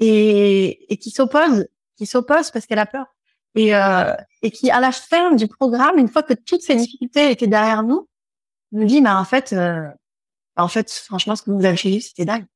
[0.00, 3.06] et, et qui s'oppose, qui s'oppose parce qu'elle a peur.
[3.54, 7.30] Et euh, et qui à la fin du programme, une fois que toutes ces difficultés
[7.30, 8.08] étaient derrière nous,
[8.72, 9.88] me dit mais en fait euh,
[10.56, 12.46] en fait franchement ce que vous avez fait c'était dingue.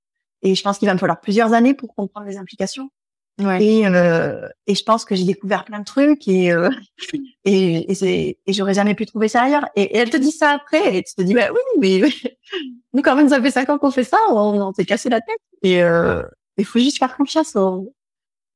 [0.43, 2.91] Et je pense qu'il va me falloir plusieurs années pour comprendre les implications
[3.39, 3.63] Ouais.
[3.63, 6.71] Et, euh, et je pense que j'ai découvert plein de trucs et euh,
[7.45, 9.67] et, et, c'est, et j'aurais jamais pu trouver ça ailleurs.
[9.77, 12.01] Et, elle te dit ça après et tu te dis bah oui mais
[12.95, 15.21] nous quand même ça fait cinq ans qu'on fait ça, on, on s'est cassé la
[15.21, 15.41] tête.
[15.63, 16.23] Et euh,
[16.57, 17.93] il faut juste faire confiance au,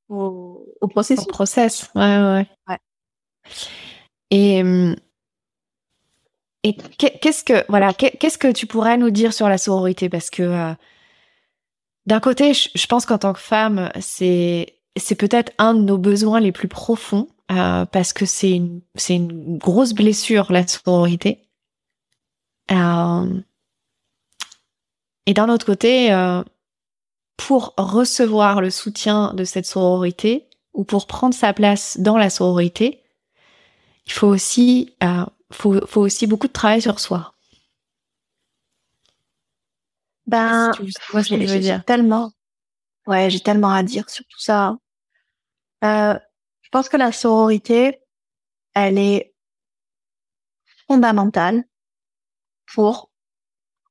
[0.08, 1.26] au, au processus.
[1.26, 2.46] Au process, ouais ouais.
[2.68, 2.78] ouais.
[4.30, 4.62] Et
[6.62, 10.08] et qu'est-ce que voilà qu'est-ce que tu pourrais nous dire sur la sororité?
[10.08, 10.72] Parce que euh,
[12.10, 14.74] d'un côté, je, pense qu'en tant que femme, c'est
[15.16, 20.50] peut-être un de nos besoins les plus profonds euh, parce que c'est une grosse blessure
[20.50, 21.46] la sororité.
[22.72, 23.40] Euh,
[25.26, 26.42] et d'un autre côté, euh,
[27.36, 33.04] pour recevoir le soutien de cette sororité ou pour prendre sa place dans la sororité,
[34.06, 34.34] il faut,
[35.52, 37.34] faut aussi beaucoup de travail sur soi.
[40.30, 40.72] Ben,
[41.14, 42.30] j'ai tellement,
[43.06, 44.76] ouais, j'ai tellement à dire sur tout ça.
[45.84, 46.18] Euh,
[46.70, 48.00] pense que la sororité,
[48.74, 49.34] elle est
[50.86, 51.64] fondamentale
[52.72, 53.10] pour,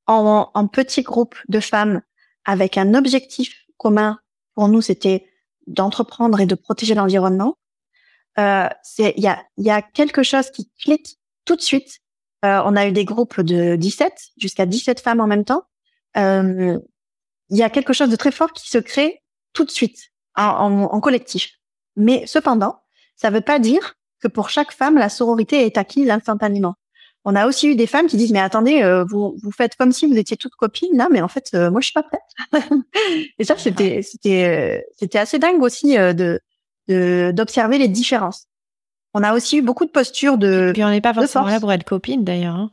[0.08, 2.02] en, en petit groupe de femmes
[2.46, 4.20] avec un objectif commun,
[4.56, 5.30] pour nous, c'était
[5.68, 7.58] d'entreprendre et de protéger l'environnement.
[8.38, 12.00] Euh, c'est il y a y a quelque chose qui clique tout de suite.
[12.46, 15.64] Euh, on a eu des groupes de 17 jusqu'à 17 femmes en même temps.
[16.18, 16.78] Euh,
[17.50, 19.22] il y a quelque chose de très fort qui se crée
[19.54, 21.52] tout de suite en, en, en collectif.
[21.96, 22.82] Mais cependant,
[23.16, 26.76] ça ne veut pas dire que pour chaque femme, la sororité est acquise instantanément.
[27.26, 29.92] On a aussi eu des femmes qui disent mais attendez, euh, vous vous faites comme
[29.92, 32.22] si vous étiez toutes copines là, mais en fait euh, moi je suis pas prête.
[33.38, 36.40] et ça c'était c'était euh, c'était assez dingue aussi de
[36.88, 38.48] d'observer les différences.
[39.14, 40.70] On a aussi eu beaucoup de postures de.
[40.70, 42.56] Et puis on n'est pas forcément là pour être copine d'ailleurs.
[42.56, 42.72] Hein.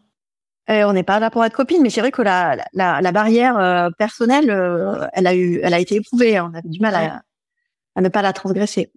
[0.69, 3.91] On n'est pas là pour être copine, mais c'est vrai que la, la, la barrière
[3.99, 4.51] personnelle,
[5.13, 6.41] elle a eu, elle a été éprouvée.
[6.41, 7.23] On avait du mal à,
[7.95, 8.93] à ne pas la transgresser.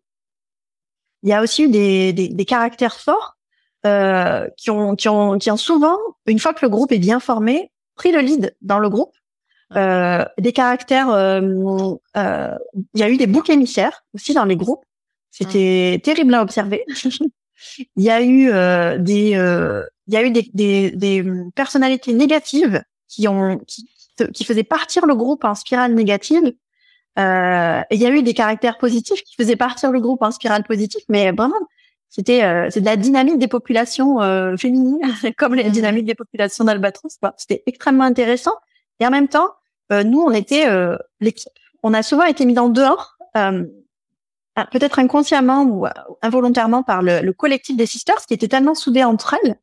[1.23, 3.37] Il y a aussi eu des, des, des caractères forts
[3.85, 7.19] euh, qui, ont, qui, ont, qui ont souvent, une fois que le groupe est bien
[7.19, 9.13] formé, pris le lead dans le groupe.
[9.75, 11.41] Euh, des caractères, euh,
[12.17, 12.57] euh,
[12.93, 14.83] il y a eu des boucs émissaires aussi dans les groupes.
[15.31, 16.83] C'était terrible à observer.
[17.95, 19.35] il y a eu euh, des,
[20.09, 21.23] il y a eu des, des, des,
[21.55, 23.87] personnalités négatives qui ont qui,
[24.33, 26.51] qui faisaient partir le groupe en spirale négative
[27.17, 30.63] euh, il y a eu des caractères positifs qui faisaient partir le groupe en spirale
[30.63, 31.59] positive, mais vraiment,
[32.09, 35.01] c'était euh, c'est de la dynamique des populations euh, féminines,
[35.37, 35.71] comme les mmh.
[35.71, 37.17] dynamiques des populations d'Albatros.
[37.37, 38.53] C'était extrêmement intéressant.
[38.99, 39.49] Et en même temps,
[39.91, 40.65] euh, nous, on était
[41.19, 41.51] l'équipe.
[41.83, 45.87] On a souvent été mis dans dehors, peut-être inconsciemment ou
[46.21, 49.55] involontairement par le, le, collectif des sisters, qui était tellement soudé entre elles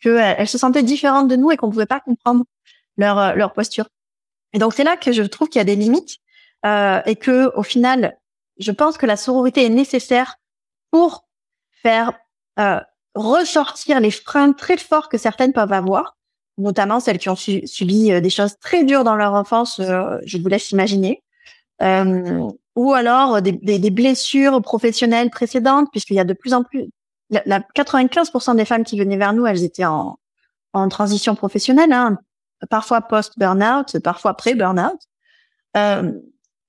[0.00, 2.44] qu'elles se sentaient différentes de nous et qu'on pouvait pas comprendre
[2.96, 3.88] leur leur posture.
[4.52, 6.18] Et donc c'est là que je trouve qu'il y a des limites
[6.64, 8.18] euh, et que au final,
[8.58, 10.36] je pense que la sororité est nécessaire
[10.90, 11.26] pour
[11.82, 12.12] faire
[12.58, 12.80] euh,
[13.14, 16.16] ressortir les freins très forts que certaines peuvent avoir,
[16.58, 19.80] notamment celles qui ont subi euh, des choses très dures dans leur enfance.
[19.80, 21.22] Euh, je vous laisse imaginer.
[21.82, 26.62] Euh, ou alors des, des, des, blessures professionnelles précédentes, puisqu'il y a de plus en
[26.62, 26.86] plus,
[27.30, 30.18] la, la 95% des femmes qui venaient vers nous, elles étaient en,
[30.72, 32.18] en transition professionnelle, hein,
[32.70, 34.98] parfois post-burnout, parfois pré-burnout.
[35.76, 36.12] Euh,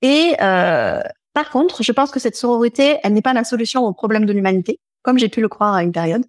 [0.01, 1.01] et euh,
[1.33, 4.33] par contre, je pense que cette sororité, elle n'est pas la solution au problème de
[4.33, 6.25] l'humanité, comme j'ai pu le croire à une période.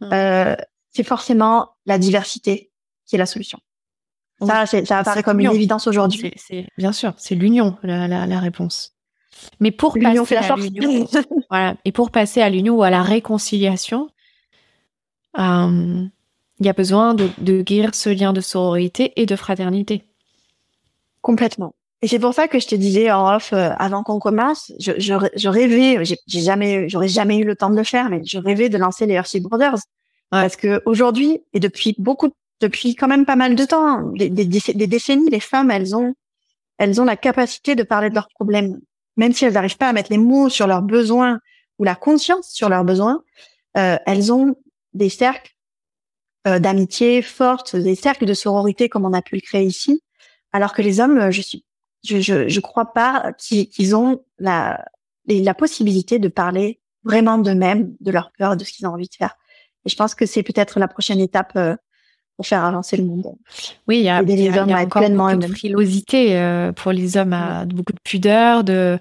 [0.00, 0.12] Mmh.
[0.12, 0.56] Euh,
[0.90, 2.70] c'est forcément la diversité
[3.06, 3.58] qui est la solution.
[4.40, 6.32] Ça, ça apparaît comme une évidence aujourd'hui.
[6.36, 8.91] C'est bien sûr, c'est l'union la, la, la, réponse.
[9.60, 11.06] Mais pour passer à l'union,
[11.50, 14.08] voilà, et pour passer à l'union ou à la réconciliation,
[15.38, 16.04] euh,
[16.60, 20.04] il y a besoin de, de guérir ce lien de sororité et de fraternité.
[21.20, 21.74] Complètement.
[22.02, 24.92] Et c'est pour ça que je te disais en off euh, avant qu'on commence, je,
[24.98, 28.38] je, je rêvais, j'ai jamais, j'aurais jamais eu le temps de le faire, mais je
[28.38, 29.78] rêvais de lancer les Hershey Brothers
[30.30, 32.30] parce que aujourd'hui et depuis beaucoup,
[32.60, 36.14] depuis quand même pas mal de temps, des, des, des, décennies, les femmes, elles ont,
[36.78, 38.80] elles ont la capacité de parler de leurs problèmes,
[39.16, 41.40] même si elles n'arrivent pas à mettre les mots sur leurs besoins
[41.78, 43.22] ou la conscience sur leurs besoins.
[43.76, 44.56] Euh, elles ont
[44.94, 45.52] des cercles
[46.46, 50.02] euh, d'amitié fortes, des cercles de sororité comme on a pu le créer ici,
[50.52, 51.64] alors que les hommes, je suis
[52.04, 54.84] je je, je crois pas qu'ils ont la
[55.28, 59.14] la possibilité de parler vraiment d'eux-mêmes, de leur peur, de ce qu'ils ont envie de
[59.14, 59.36] faire.
[59.84, 61.76] Et je pense que c'est peut-être la prochaine étape euh,
[62.42, 63.24] pour faire avancer le monde.
[63.86, 67.92] Oui, il y a, a encore beaucoup de frilosité euh, pour les hommes, à, beaucoup
[67.92, 68.98] de pudeur, de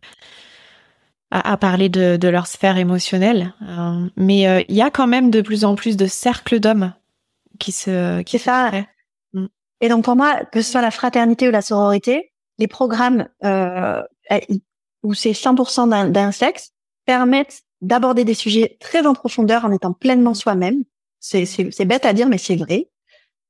[1.31, 3.55] à, à parler de, de, leur sphère émotionnelle.
[3.67, 6.93] Euh, mais euh, il y a quand même de plus en plus de cercles d'hommes
[7.57, 8.71] qui se qui se ça.
[9.33, 9.47] Mm.
[9.81, 13.27] Et donc pour moi, que ce soit la fraternité ou la sororité, les programmes
[15.01, 16.73] où c'est 100% d'un sexe
[17.07, 20.83] permettent d'aborder des sujets très en profondeur en étant pleinement soi-même.
[21.19, 22.91] C'est bête à dire, mais c'est vrai.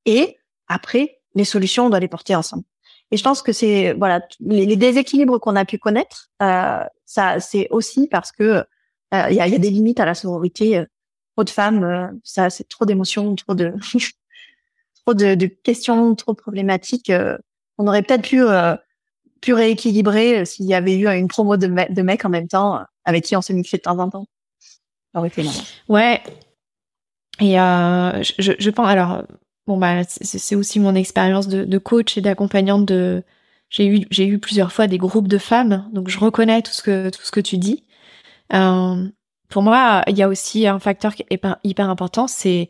[0.05, 0.37] Et
[0.67, 2.63] après, les solutions, on doit les porter ensemble.
[3.11, 7.67] Et je pense que c'est voilà les, déséquilibres qu'on a pu connaître, euh, ça c'est
[7.69, 8.43] aussi parce que
[9.13, 10.77] euh, il y, a, des limites à la sororité.
[10.77, 10.85] Euh,
[11.35, 13.73] trop de femmes, ça c'est trop d'émotions, trop de
[15.05, 17.11] trop de, questions, trop problématiques.
[17.77, 18.43] on aurait peut-être pu
[19.41, 22.81] plus rééquilibré euh, s'il y avait eu une promo de, de mecs en même temps
[23.03, 24.27] avec qui on se mixait de temps en temps.
[25.13, 25.43] Ça aurait été
[25.89, 26.21] Ouais.
[27.39, 29.23] Et je, je, pense alors
[29.71, 33.23] bon bah c'est aussi mon expérience de, de, coach et d'accompagnante de
[33.69, 36.81] j'ai eu j'ai eu plusieurs fois des groupes de femmes donc je reconnais tout ce
[36.81, 37.85] que tout ce que tu dis.
[38.53, 39.07] Euh,
[39.47, 42.69] pour moi il y a aussi un facteur qui est hyper important c'est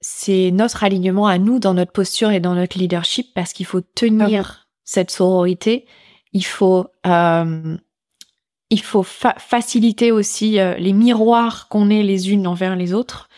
[0.00, 3.82] c'est notre alignement à nous dans notre posture et dans notre leadership parce qu'il faut
[3.82, 5.86] tenir cette sororité,
[6.32, 7.76] il faut euh,
[8.70, 13.28] il faut faciliter aussi euh, les miroirs qu'on est les unes envers les autres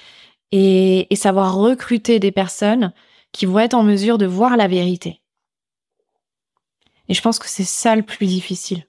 [0.52, 2.92] et, savoir recruter des personnes
[3.32, 5.22] qui vont être en mesure de voir la vérité.
[7.08, 8.86] Et je pense que c'est ça le plus difficile.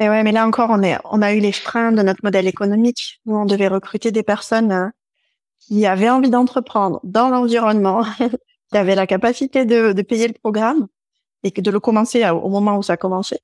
[0.00, 3.36] Et ouais, mais là encore, on, a eu les freins de notre modèle économique où
[3.36, 4.88] on devait recruter des personnes euh,
[5.60, 8.04] qui avaient envie d'entreprendre dans l'environnement,
[8.72, 10.88] qui avaient la capacité de, payer le programme
[11.44, 13.40] et de le commencer au moment où ça commençait.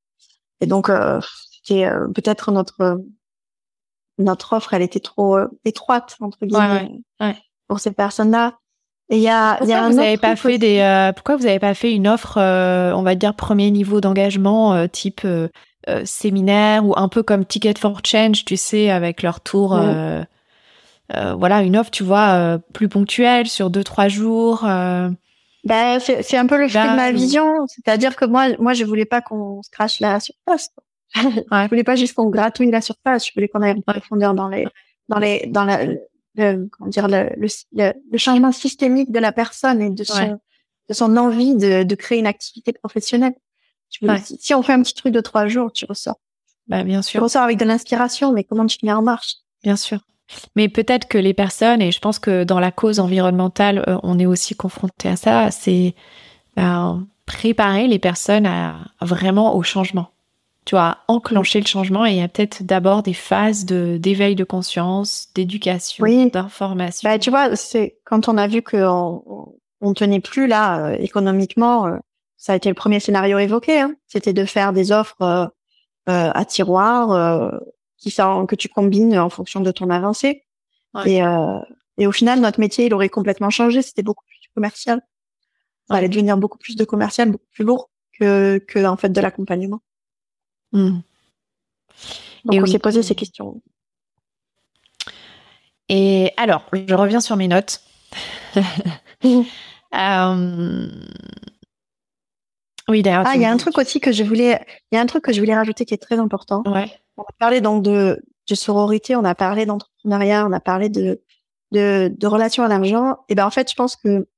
[0.61, 1.20] Et donc, euh,
[1.62, 3.00] c'était euh, peut-être notre
[4.20, 7.00] notre offre, elle était trop euh, étroite entre guillemets
[7.68, 8.54] pour ces personnes-là.
[9.08, 11.44] Et il y a, pourquoi y a vous n'avez pas fait des euh, pourquoi vous
[11.44, 15.26] n'avez pas fait une offre, on va dire premier niveau d'engagement type
[16.04, 19.80] séminaire ou un peu comme Ticket for Change, tu sais, avec leur tour.
[21.12, 24.64] Voilà, une offre, tu vois, plus ponctuelle sur deux trois jours.
[25.64, 29.04] Ben, c'est un peu le fruit de ma vision, c'est-à-dire que moi, moi, je voulais
[29.04, 30.70] pas qu'on se crache la surface.
[31.14, 34.48] Je voulais pas juste qu'on gratouille la surface, je voulais qu'on aille en profondeur dans
[34.48, 34.66] les,
[35.08, 39.82] dans les, dans la, le, comment dire, le, le, le, changement systémique de la personne
[39.82, 40.38] et de son,
[40.88, 43.34] de son envie de, de créer une activité professionnelle.
[44.38, 46.20] si, on fait un petit truc de trois jours, tu ressors.
[46.68, 47.18] Bah, bien sûr.
[47.18, 49.36] Tu ressors avec de l'inspiration, mais comment tu te mets en marche?
[49.62, 50.00] Bien sûr.
[50.54, 54.18] Mais peut-être que les personnes, et je pense que dans la cause environnementale, euh, on
[54.18, 55.94] est aussi confronté à ça, c'est
[56.56, 60.11] ben, préparer les personnes à, vraiment au changement
[60.70, 64.36] tu vois, enclencher le changement et il y a peut-être d'abord des phases de d'éveil
[64.36, 67.10] de conscience, d'éducation, d'information.
[67.10, 71.88] Bah, tu vois, c'est quand on a vu qu'on on tenait plus là euh, économiquement,
[71.88, 71.96] euh,
[72.36, 73.80] ça a été le premier scénario évoqué.
[73.80, 73.96] Hein.
[74.06, 75.48] C'était de faire des offres euh,
[76.06, 77.50] à tiroir
[77.98, 80.44] qui que tu combines en fonction de ton avancée.
[81.04, 81.18] Et,
[81.98, 83.82] et au final, notre métier, il aurait complètement changé.
[83.82, 85.00] C'était beaucoup plus commercial.
[85.88, 87.90] Ça allait devenir beaucoup plus de commercial, beaucoup plus lourd
[88.20, 89.80] que que en fait de l'accompagnement.
[90.72, 91.00] Hmm.
[92.44, 93.60] Donc Et on s'est posé ces questions.
[95.88, 97.82] Et alors, je reviens sur mes notes.
[99.92, 100.88] Euh,
[102.88, 103.24] oui, d'ailleurs.
[103.26, 105.24] Ah, il y a un truc aussi que je voulais, il y a un truc
[105.24, 106.62] que je voulais rajouter qui est très important.
[106.64, 106.88] Ouais.
[107.16, 111.20] On a parlé donc de, de sororité, on a parlé d'entrepreneuriat, on a parlé de,
[111.72, 113.18] de, de relations à l'argent.
[113.28, 114.28] Et ben en fait, je pense que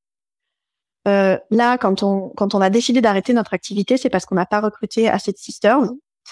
[1.07, 4.47] euh, là, quand on quand on a décidé d'arrêter notre activité, c'est parce qu'on n'a
[4.47, 5.81] pas recruté assez de sisters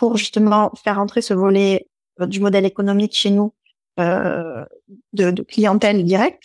[0.01, 1.87] pour justement faire entrer ce volet
[2.23, 3.53] euh, du modèle économique chez nous
[4.01, 4.65] euh,
[5.13, 6.45] de, de, clientèle directe.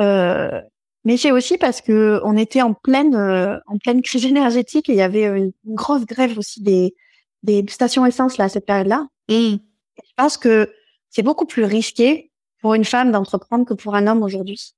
[0.00, 0.60] Euh,
[1.04, 4.94] mais c'est aussi parce que on était en pleine euh, en pleine crise énergétique et
[4.94, 6.96] il y avait une, grosse grève aussi des
[7.44, 9.06] des stations essence là à cette période-là.
[9.28, 9.58] Et
[10.02, 10.72] je pense que
[11.10, 14.74] c'est beaucoup plus risqué pour une femme d'entreprendre que pour un homme aujourd'hui.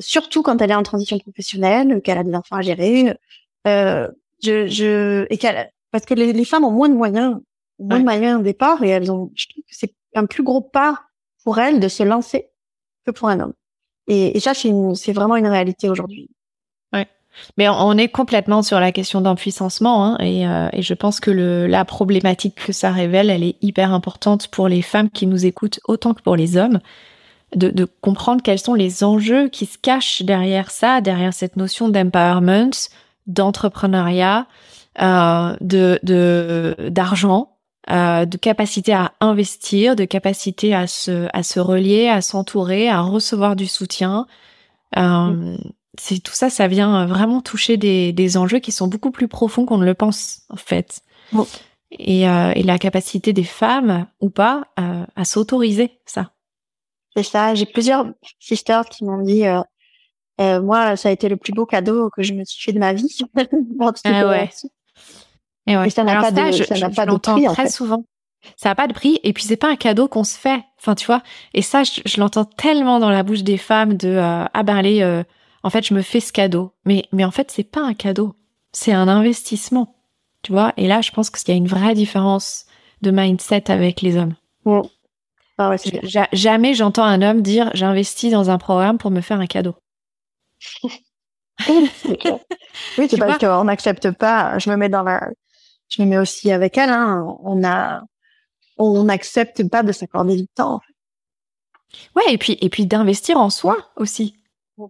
[0.00, 3.16] Surtout quand elle est en transition professionnelle, qu'elle a des enfants à gérer,
[3.64, 7.38] je, je, et qu'elle parce que les, femmes ont moins de moyens,
[7.78, 10.60] moins de moyens au départ, et elles ont, je trouve que c'est un plus gros
[10.60, 11.00] pas
[11.44, 12.48] pour elles de se lancer
[13.06, 13.54] que pour un homme.
[14.06, 16.28] Et, et ça, c'est vraiment une réalité aujourd'hui.
[16.92, 17.06] Ouais.
[17.56, 21.30] Mais on est complètement sur la question d'empuissancement, hein, et, euh, et, je pense que
[21.30, 25.46] le, la problématique que ça révèle, elle est hyper importante pour les femmes qui nous
[25.46, 26.80] écoutent autant que pour les hommes.
[27.56, 31.88] De, de comprendre quels sont les enjeux qui se cachent derrière ça, derrière cette notion
[31.88, 32.90] d'empowerment,
[33.26, 34.46] d'entrepreneuriat,
[34.98, 37.58] de d'argent,
[37.90, 43.00] euh, de capacité à investir, de capacité à se à se relier, à s'entourer, à
[43.00, 44.26] recevoir du soutien.
[44.98, 45.58] Euh, mm.
[45.98, 49.64] C'est tout ça, ça vient vraiment toucher des, des enjeux qui sont beaucoup plus profonds
[49.64, 51.00] qu'on ne le pense en fait.
[51.90, 56.30] Et, et, la capacité des femmes ou pas à s'autoriser ça.
[57.16, 57.54] C'est ça.
[57.56, 58.06] J'ai plusieurs
[58.38, 59.42] sisters qui m'ont dit
[60.38, 62.92] moi, ça a été le plus beau cadeau que je me suis fait de ma
[62.92, 63.18] vie.
[64.04, 64.50] ah ouais.
[65.68, 67.44] Et, ça n'a pas, de, je, ça pas de prix.
[67.44, 68.04] très souvent.
[68.56, 69.20] Ça n'a pas de prix.
[69.22, 70.62] Et puis, c'est pas un cadeau qu'on se fait.
[70.78, 71.22] Enfin, tu vois.
[71.54, 75.02] Et ça, je, l'entends tellement dans la bouche des femmes de euh, Ah ben, allez,
[75.02, 75.22] euh,
[75.62, 76.72] en fait, je me fais ce cadeau.
[76.84, 78.34] Mais, mais en fait, c'est pas un cadeau.
[78.72, 79.96] C'est un investissement.
[80.42, 80.72] Tu vois.
[80.76, 82.64] Et là, je pense qu'il y a une vraie différence
[83.02, 84.34] de mindset avec les hommes.
[85.60, 85.76] Ah ouais,
[86.32, 89.74] jamais j'entends un homme dire J'investis dans un programme pour me faire un cadeau.
[91.68, 94.58] oui, c'est parce qu'on n'accepte pas.
[94.58, 95.28] Je me mets dans la,
[95.88, 96.90] je me mets aussi avec elle.
[96.90, 98.02] Hein, on a,
[98.76, 100.80] on n'accepte pas de s'accorder du temps.
[102.14, 104.34] Ouais, et puis et puis d'investir en soi aussi.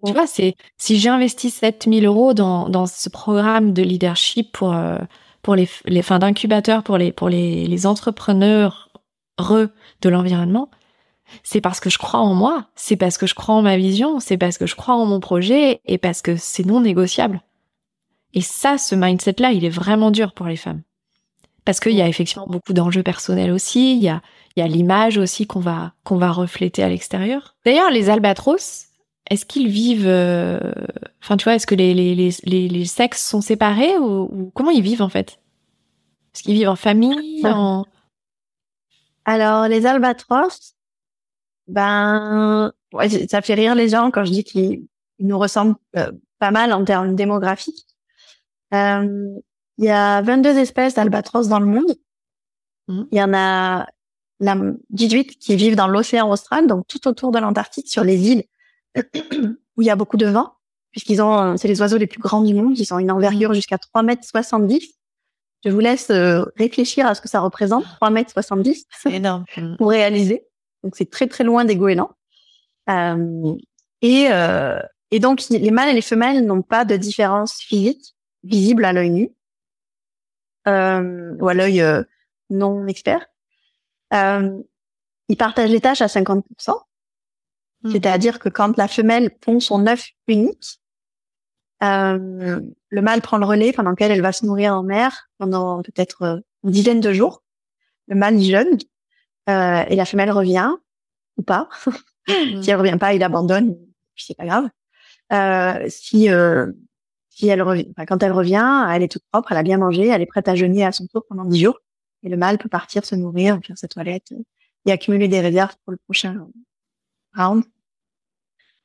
[0.05, 4.99] Tu vois, c'est si j'investis 7000 euros dans, dans ce programme de leadership pour euh,
[5.41, 8.89] pour les les fins d'incubateur pour les pour les les entrepreneurs
[10.03, 10.69] de l'environnement,
[11.43, 14.21] c'est parce que je crois en moi, c'est parce que je crois en ma vision,
[14.21, 17.41] c'est parce que je crois en mon projet et parce que c'est non négociable.
[18.35, 20.83] Et ça, ce mindset-là, il est vraiment dur pour les femmes.
[21.69, 23.95] Parce qu'il y a effectivement beaucoup d'enjeux personnels aussi.
[23.95, 24.23] Il y a,
[24.57, 27.57] il y a l'image aussi qu'on va, qu'on va refléter à l'extérieur.
[27.67, 28.87] D'ailleurs, les albatros,
[29.29, 30.59] est-ce qu'ils vivent, euh,
[31.23, 34.81] enfin, tu vois, est-ce que les, les, les, les, sexes sont séparés ou, comment ils
[34.81, 35.41] vivent en fait?
[36.35, 37.85] Est-ce qu'ils vivent en famille en...
[39.27, 40.75] Alors, les albatros,
[41.67, 44.87] ben, ouais, ça fait rire les gens quand je dis qu'ils
[45.19, 47.85] nous ressemblent euh, pas mal en termes démographiques.
[48.73, 49.39] Euh,
[49.79, 51.95] il y a 22 espèces d'albatros dans le monde.
[52.89, 53.03] Mmh.
[53.13, 53.87] Il y en a
[54.41, 54.57] la
[54.91, 58.45] 18 qui vivent dans l'océan austral, donc tout autour de l'Antarctique, sur les îles
[59.77, 60.55] où il y a beaucoup de vent,
[60.91, 62.79] puisqu'ils ont, c'est les oiseaux les plus grands du monde.
[62.79, 64.95] Ils ont une envergure jusqu'à 3 mètres 70.
[65.65, 68.87] Je vous laisse euh, réfléchir à ce que ça représente, 3 mètres 70.
[68.91, 69.45] C'est énorme.
[69.79, 70.45] pour réaliser.
[70.83, 72.11] Donc c'est très très loin des goélands.
[72.91, 73.55] Euh,
[74.03, 78.15] et, euh, et donc les mâles et les femelles n'ont pas de différence physique
[78.45, 79.38] visible à l'œil nu euh,
[80.69, 82.03] ou à l'œil euh,
[82.51, 83.27] non expert.
[84.15, 84.63] Euh,
[85.29, 86.43] ils partagent les tâches à 50%.
[87.83, 87.91] Hmm.
[87.93, 90.81] C'est-à-dire que quand la femelle pond son œuf unique,
[91.83, 95.83] euh, le mâle prend le relais pendant qu'elle elle va se nourrir en mer pendant
[95.83, 97.45] peut-être une dizaine de jours.
[98.09, 98.79] Le mâle y jeûne
[99.49, 100.73] euh, et la femelle revient
[101.37, 101.69] ou pas.
[102.31, 102.61] Hmm.
[102.63, 103.75] si elle revient pas, il abandonne,
[104.15, 104.69] puis c'est pas grave.
[105.33, 106.29] Euh, si
[107.39, 110.09] euh, si elle revient, quand elle revient, elle est toute propre, elle a bien mangé,
[110.09, 111.79] elle est prête à jeûner à son tour pendant dix jours.
[112.23, 114.33] Et le mâle peut partir se nourrir, faire sa toilette
[114.87, 116.49] et accumuler des réserves pour le prochain
[117.37, 117.65] round.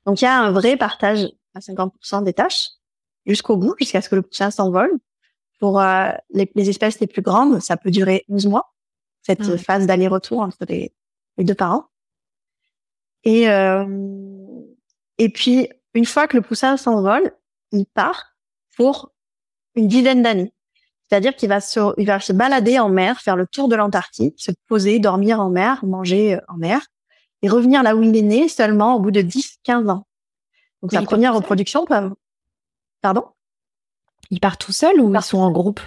[0.05, 2.69] Donc il y a un vrai partage à 50% des tâches
[3.25, 4.91] jusqu'au bout, jusqu'à ce que le poussin s'envole.
[5.59, 8.73] Pour euh, les, les, espèces les plus grandes, ça peut durer 11 mois
[9.21, 10.93] cette ah phase d'aller-retour entre les,
[11.37, 11.85] deux parents.
[13.23, 13.85] Et euh,
[15.17, 17.31] et puis une fois que le poussin s'envole,
[17.71, 18.32] il part
[18.75, 19.11] pour
[19.75, 20.53] une dizaine d'années.
[21.09, 24.35] C'est-à-dire qu'il va se, il va se balader en mer, faire le tour de l'Antarctique,
[24.37, 26.81] se poser, dormir en mer, manger euh, en mer,
[27.41, 30.07] et revenir là où il est né seulement au bout de 10-15 ans.
[30.81, 32.11] Donc sa première reproduction peut...
[33.01, 33.25] Pardon?
[34.31, 35.81] Ils partent tout seuls ou ils sont en groupe?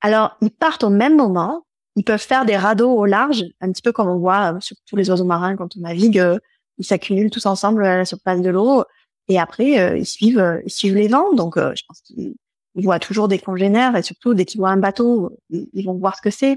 [0.00, 1.64] Alors, ils partent au même moment,
[1.96, 4.76] ils peuvent faire des radeaux au large, un petit peu comme on voit euh, sur
[4.86, 6.18] tous les oiseaux marins quand on navigue.
[6.18, 6.38] Euh,
[6.78, 8.84] ils s'accumulent tous ensemble à la surface de l'eau
[9.30, 11.32] et après euh, ils suivent ils suivent les vents.
[11.32, 12.34] Donc je pense qu'ils
[12.74, 16.22] voient toujours des congénères et surtout dès qu'ils voient un bateau, ils, vont voir ce
[16.22, 16.56] que c'est.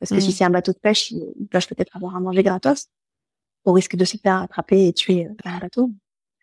[0.00, 0.32] Parce que si mmh.
[0.32, 2.86] c'est un bateau de pêche, ils peuvent peut-être avoir à manger gratos
[3.64, 5.90] au risque de se faire attraper et tuer par un bateau.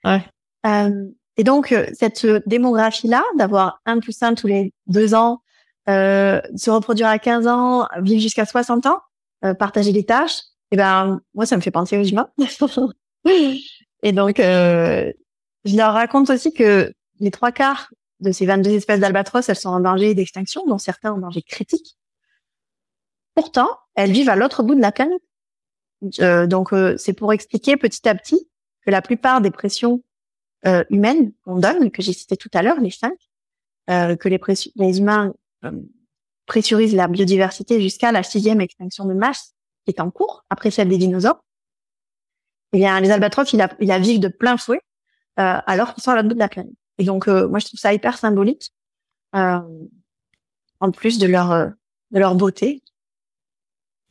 [0.04, 0.26] Ouais.
[0.66, 1.08] Euh,
[1.38, 5.42] et donc cette démographie là, d'avoir un poussin tous les deux ans
[5.88, 9.02] euh, se reproduire à 15 ans, vivre jusqu'à 60 ans,
[9.44, 10.40] euh, partager des tâches,
[10.72, 12.30] et eh ben moi ça me fait penser aux humains.
[14.04, 15.14] et donc euh,
[15.66, 19.70] je leur raconte aussi que les trois quarts de ces 22 espèces d'albatros, elles sont
[19.70, 21.98] en danger d'extinction, dont certains en danger critique.
[23.34, 25.22] Pourtant, elles vivent à l'autre bout de la planète.
[26.20, 28.48] Euh, donc c'est pour expliquer petit à petit
[28.86, 30.02] que la plupart des pressions
[30.90, 33.18] humaines qu'on donne, que j'ai cité tout à l'heure, les cinq,
[33.88, 34.40] que les,
[34.76, 35.32] les humains
[35.66, 35.72] euh,
[36.46, 40.90] pressurise la biodiversité jusqu'à la sixième extinction de masse qui est en cours, après celle
[40.90, 41.44] des dinosaures,
[42.72, 44.80] eh bien, les albatros, il a, il a vivent de plein fouet,
[45.40, 46.74] euh, alors qu'ils sont à l'autre bout de la planète.
[46.98, 48.72] Et donc, euh, moi, je trouve ça hyper symbolique,
[49.36, 49.60] euh,
[50.80, 51.70] en plus de leur, euh,
[52.12, 52.82] de leur beauté.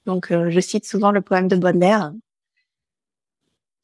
[0.07, 2.12] Donc, je cite souvent le poème de Baudelaire.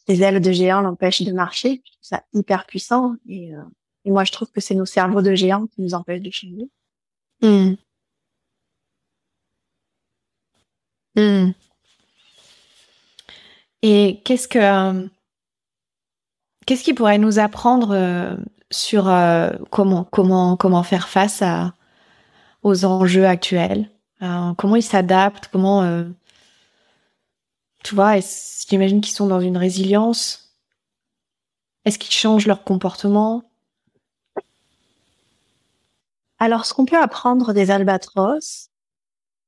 [0.06, 1.80] Les ailes de géants l'empêchent de marcher.
[1.82, 3.14] Je trouve ça hyper puissant.
[3.26, 3.52] Et,
[4.04, 6.68] et moi, je trouve que c'est nos cerveaux de géants qui nous empêchent de changer.
[7.40, 7.76] Hmm.
[11.16, 11.52] Hmm.
[13.82, 15.08] Et qu'est-ce que euh,
[16.70, 18.36] qu'est-ce qui pourrait nous apprendre euh,
[18.70, 21.42] sur euh, comment comment comment faire face
[22.62, 23.90] aux enjeux actuels?
[24.20, 25.48] Comment ils s'adaptent?
[25.48, 26.04] Comment
[27.82, 28.20] tu vois
[28.68, 30.54] J'imagine qu'ils sont dans une résilience.
[31.84, 33.42] Est-ce qu'ils changent leur comportement?
[36.38, 38.68] Alors, ce qu'on peut apprendre des albatros,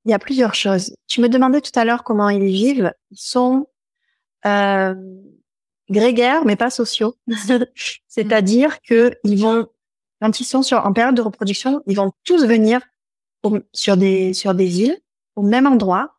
[0.05, 0.97] il y a plusieurs choses.
[1.07, 2.93] Tu me demandais tout à l'heure comment ils vivent.
[3.13, 3.69] Ils sont
[4.45, 4.95] euh,
[5.93, 7.17] grégaires, mais pas sociaux.
[8.09, 9.69] C'est-à-dire que ils vont,
[10.21, 12.81] quand ils sont sur, en période de reproduction, ils vont tous venir
[13.73, 14.99] sur des sur des îles
[15.37, 16.15] au même endroit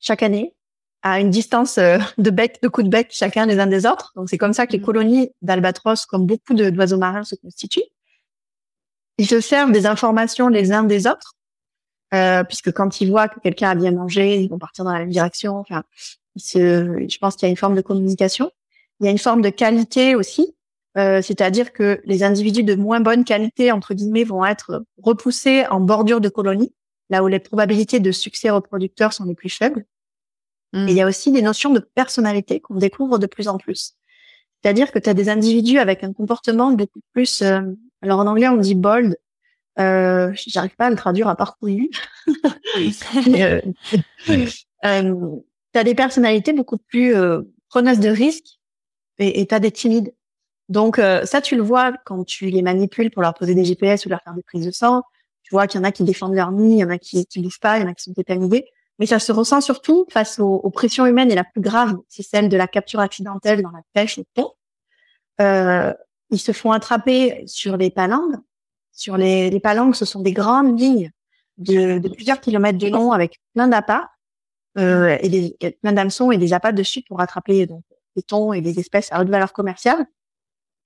[0.00, 0.54] chaque année
[1.02, 4.12] à une distance euh, de bec, de coups de bec chacun les uns des autres.
[4.14, 4.84] Donc c'est comme ça que les mmh.
[4.84, 7.82] colonies d'albatros, comme beaucoup d'oiseaux marins, se constituent.
[9.18, 11.34] Ils se servent des informations les uns des autres,
[12.14, 15.00] euh, puisque quand ils voient que quelqu'un a bien mangé, ils vont partir dans la
[15.00, 15.56] même direction.
[15.56, 15.82] Enfin,
[16.36, 18.50] je pense qu'il y a une forme de communication.
[19.02, 20.54] Il y a une forme de qualité aussi,
[20.96, 25.80] euh, c'est-à-dire que les individus de moins bonne qualité entre guillemets vont être repoussés en
[25.80, 26.72] bordure de colonie.
[27.10, 29.84] là où les probabilités de succès reproducteur sont les plus faibles.
[30.72, 30.88] Mm.
[30.88, 33.96] Et il y a aussi des notions de personnalité qu'on découvre de plus en plus.
[34.62, 37.42] C'est-à-dire que tu as des individus avec un comportement beaucoup plus...
[37.42, 37.60] euh,
[38.02, 39.16] alors en anglais, on dit bold.
[39.78, 41.90] Euh, J'arrive pas à le traduire à part couillu.
[43.36, 43.60] euh,
[44.84, 48.60] tu as des personnalités beaucoup plus euh, preneuses de risques
[49.28, 50.14] et tu as des timides.
[50.68, 54.06] Donc euh, ça, tu le vois quand tu les manipules pour leur poser des GPS
[54.06, 55.02] ou leur faire des prises de sang.
[55.42, 57.26] Tu vois qu'il y en a qui défendent leur nid, il y en a qui
[57.26, 58.66] qui bougent pas, il y en a qui sont tétanisés.
[58.98, 62.48] Mais ça se ressent surtout face aux, pressions humaines et la plus grave, c'est celle
[62.48, 64.52] de la capture accidentelle dans la pêche au pont.
[65.40, 65.92] Euh,
[66.30, 68.36] ils se font attraper sur les palangues.
[68.92, 69.60] Sur les, les
[69.94, 71.10] ce sont des grandes lignes
[71.58, 74.06] de, plusieurs kilomètres de long avec plein d'appâts
[74.78, 77.66] euh, et plein d'hameçons et des appâts dessus pour attraper
[78.16, 80.06] des thons et des espèces à haute valeur commerciale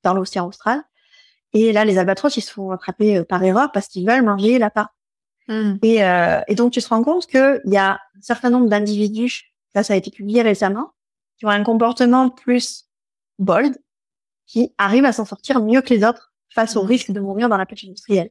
[0.02, 0.82] dans l'océan austral.
[1.52, 4.58] Et là, les albatros, ils se font attraper euh, par erreur parce qu'ils veulent manger
[4.58, 4.90] l'appât.
[5.48, 5.74] Mm.
[5.82, 9.52] Et, euh, et donc, tu te rends compte qu'il y a un certain nombre d'individus,
[9.74, 10.92] ça, ça a été publié récemment,
[11.38, 12.86] qui ont un comportement plus
[13.38, 13.76] bold,
[14.46, 16.88] qui arrivent à s'en sortir mieux que les autres face au Mhm.
[16.88, 18.30] risque de mourir dans la pêche industrielle.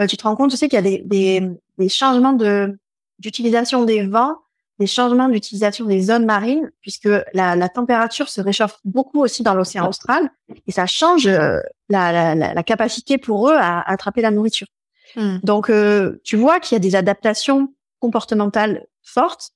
[0.00, 1.42] Euh, tu te rends compte aussi qu'il y a des, des,
[1.78, 2.78] des changements de
[3.18, 4.36] d'utilisation des vents,
[4.78, 9.54] des changements d'utilisation des zones marines, puisque la, la température se réchauffe beaucoup aussi dans
[9.54, 10.30] l'océan austral,
[10.66, 11.58] et ça change euh,
[11.88, 14.68] la, la, la, capacité pour eux à, à attraper la nourriture.
[15.16, 15.38] Mm.
[15.42, 19.50] Donc, euh, tu vois qu'il y a des adaptations comportementales fortes,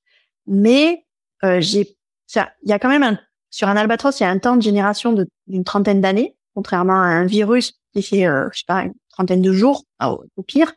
[0.47, 1.05] mais
[1.45, 1.97] euh, j'ai,
[2.35, 3.19] il y a quand même un,
[3.51, 5.15] sur un albatros, il y a un temps de génération
[5.47, 9.43] d'une trentaine d'années, contrairement à un virus qui fait, euh, je sais pas, une trentaine
[9.43, 10.73] de jours au, au pire.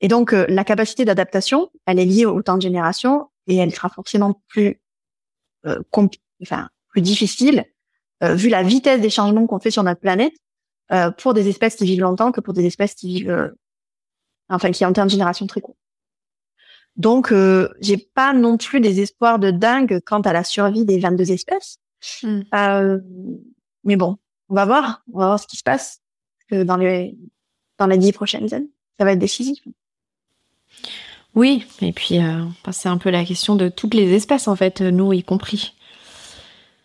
[0.00, 3.74] Et donc, euh, la capacité d'adaptation, elle est liée au temps de génération et elle
[3.74, 4.80] sera forcément plus,
[5.66, 5.80] euh,
[6.42, 7.64] enfin, plus difficile
[8.22, 10.34] euh, vu la vitesse des changements qu'on fait sur notre planète
[10.92, 13.48] euh, pour des espèces qui vivent longtemps que pour des espèces qui vivent euh,
[14.48, 15.76] enfin qui ont un temps de génération très court.
[16.96, 20.98] Donc, euh, j'ai pas non plus des espoirs de dingue quant à la survie des
[20.98, 21.78] 22 espèces.
[22.22, 22.40] Mm.
[22.54, 22.98] Euh,
[23.84, 24.18] mais bon,
[24.50, 26.00] on va voir, on va voir ce qui se passe
[26.50, 27.16] dans les
[27.78, 28.70] dans les dix prochaines années.
[28.98, 29.58] Ça va être décisif.
[31.34, 34.80] Oui, et puis euh, c'est un peu la question de toutes les espèces en fait,
[34.80, 35.74] nous y compris.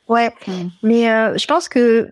[0.08, 0.68] Ouais, Mm.
[0.84, 2.10] mais euh, je pense que,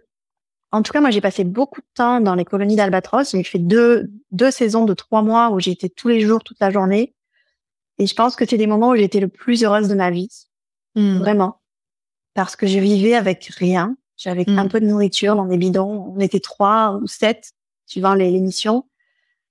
[0.74, 3.32] en tout cas, moi, j'ai passé beaucoup de temps dans les colonies d'albatros.
[3.32, 6.72] J'ai fait deux deux saisons de trois mois où j'étais tous les jours, toute la
[6.72, 7.16] journée.
[7.98, 10.28] Et je pense que c'est des moments où j'étais le plus heureuse de ma vie.
[10.96, 11.20] Mm.
[11.20, 11.62] Vraiment.
[12.34, 13.96] Parce que je vivais avec rien.
[14.18, 14.60] J'avais Mm.
[14.60, 16.14] un peu de nourriture dans des bidons.
[16.14, 17.52] On était trois ou sept,
[17.86, 18.84] suivant les, les missions.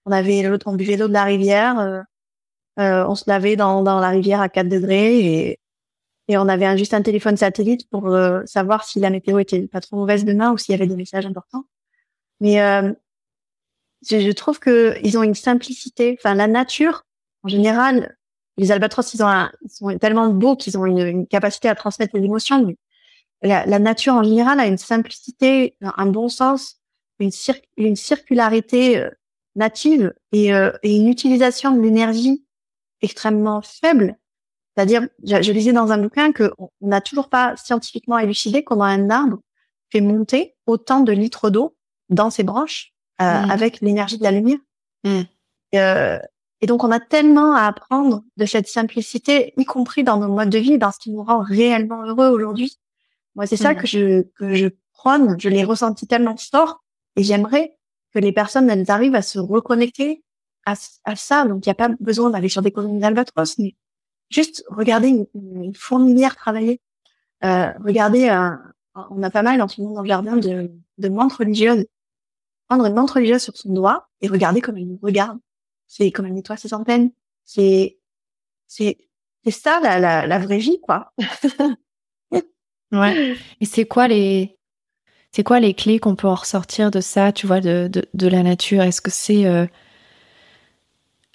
[0.05, 1.79] On avait on buvait l'eau de la rivière.
[1.79, 2.03] euh,
[2.79, 5.61] euh, on se lavait dans, dans la rivière à 4 degrés et,
[6.29, 9.67] et on avait un, juste un téléphone satellite pour euh, savoir si la météo était
[9.69, 11.65] pas trop mauvaise demain ou s'il y avait des messages importants.
[12.41, 12.93] Mais euh,
[14.09, 16.17] je, je trouve que ils ont une simplicité.
[16.19, 17.05] Enfin, la nature,
[17.43, 18.17] en général,
[18.57, 21.75] les albatros, ils ont un- ils sont tellement beaux qu'ils ont une, une capacité à
[21.75, 22.65] transmettre les émotions.
[22.65, 22.77] Mais
[23.43, 26.81] la, la nature, en général, a une simplicité, un, bon sens,
[27.19, 27.31] une,
[27.77, 29.11] une circularité euh,
[29.57, 32.44] native et, euh, et une utilisation de l'énergie
[33.05, 34.17] extrêmement faible.
[34.77, 38.65] C'est-à-dire, je, je lisais dans un bouquin que on on n'a toujours pas scientifiquement élucidé
[38.65, 39.39] comment un arbre
[39.91, 41.77] fait monter autant de litres d'eau
[42.09, 42.93] dans ses branches
[43.23, 43.51] euh, Mm.
[43.51, 44.59] avec l'énergie de la lumière.
[45.05, 45.21] Mm.
[45.77, 46.19] Euh,
[46.61, 50.51] et donc, on a tellement à apprendre de cette simplicité, y compris dans nos modes
[50.51, 52.79] de vie, dans ce qui nous rend réellement heureux aujourd'hui.
[53.37, 53.77] Moi, c'est ça Mm.
[53.77, 55.37] que je que je prône.
[55.39, 56.83] Je l'ai ressenti tellement fort,
[57.17, 57.77] et j'aimerais
[58.13, 60.24] que les personnes elles arrivent à se reconnecter
[60.67, 61.45] à, à ça.
[61.45, 63.75] Donc, il n'y a pas besoin d'aller sur des colonies d'albatros, mais
[64.31, 66.81] juste regarder une, une fourmilière travailler.
[67.45, 68.61] Euh, regardez, un,
[68.95, 71.87] on a pas mal en ce moment dans le jardin de, de menthes religieuses.
[72.69, 75.39] Prendre une menthe religieuse sur son doigt et regarder comme elle nous regarde.
[75.87, 77.11] C'est comme elle nettoie ses antennes.
[77.45, 77.99] C'est,
[78.67, 78.97] c'est,
[79.45, 81.13] c'est ça la, la, la vraie vie, quoi.
[82.91, 83.37] Ouais.
[83.61, 84.57] Et c'est quoi les
[85.33, 88.29] c'est quoi les clés qu'on peut en ressortir de ça, tu vois, de, de, de
[88.29, 88.83] la nature?
[88.83, 89.67] Est-ce que c'est euh,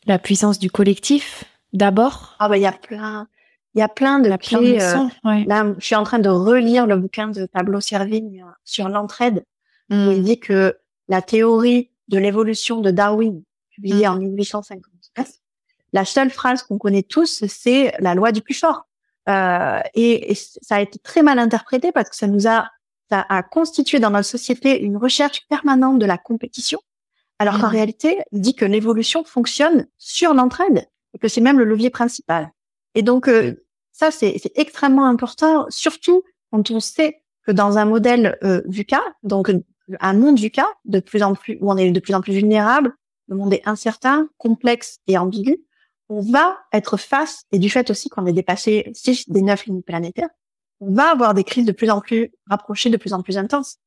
[0.09, 3.27] la puissance du collectif d'abord Ah bah il y a plein,
[3.75, 4.81] il y a plein de clés.
[4.81, 5.45] euh, ouais.
[5.45, 9.45] Là, je suis en train de relire le bouquin de Pablo Servigne euh, sur l'entraide.
[9.91, 10.11] où.
[10.11, 13.43] Il dit que la théorie de l'évolution de Darwin,
[13.75, 14.11] publiée Mm.
[14.11, 15.27] en 1859,
[15.93, 18.87] la seule phrase qu'on connaît tous, c'est la loi du plus fort.
[19.27, 22.67] Euh, et, et ça a été très mal interprété parce que ça nous a,
[23.11, 26.79] ça a constitué dans notre société une recherche permanente de la compétition,
[27.39, 27.71] alors qu'en Mm.
[27.71, 32.51] réalité, il dit que l'évolution fonctionne sur l'entraide et que c'est même le levier principal.
[32.95, 37.85] Et donc, euh, ça, c'est c'est extrêmement important, surtout quand on sait que dans un
[37.85, 39.51] modèle euh, VUCA, donc
[39.99, 42.93] un monde VUCA, de plus en plus, où on est de plus en plus vulnérable,
[43.27, 45.57] le monde est incertain, complexe et ambigu,
[46.09, 49.85] on va être face, et du fait aussi qu'on ait dépassé six des neuf limites
[49.85, 50.29] planétaires,
[50.79, 53.77] on va avoir des crises de plus en plus rapprochées, de plus en plus intenses.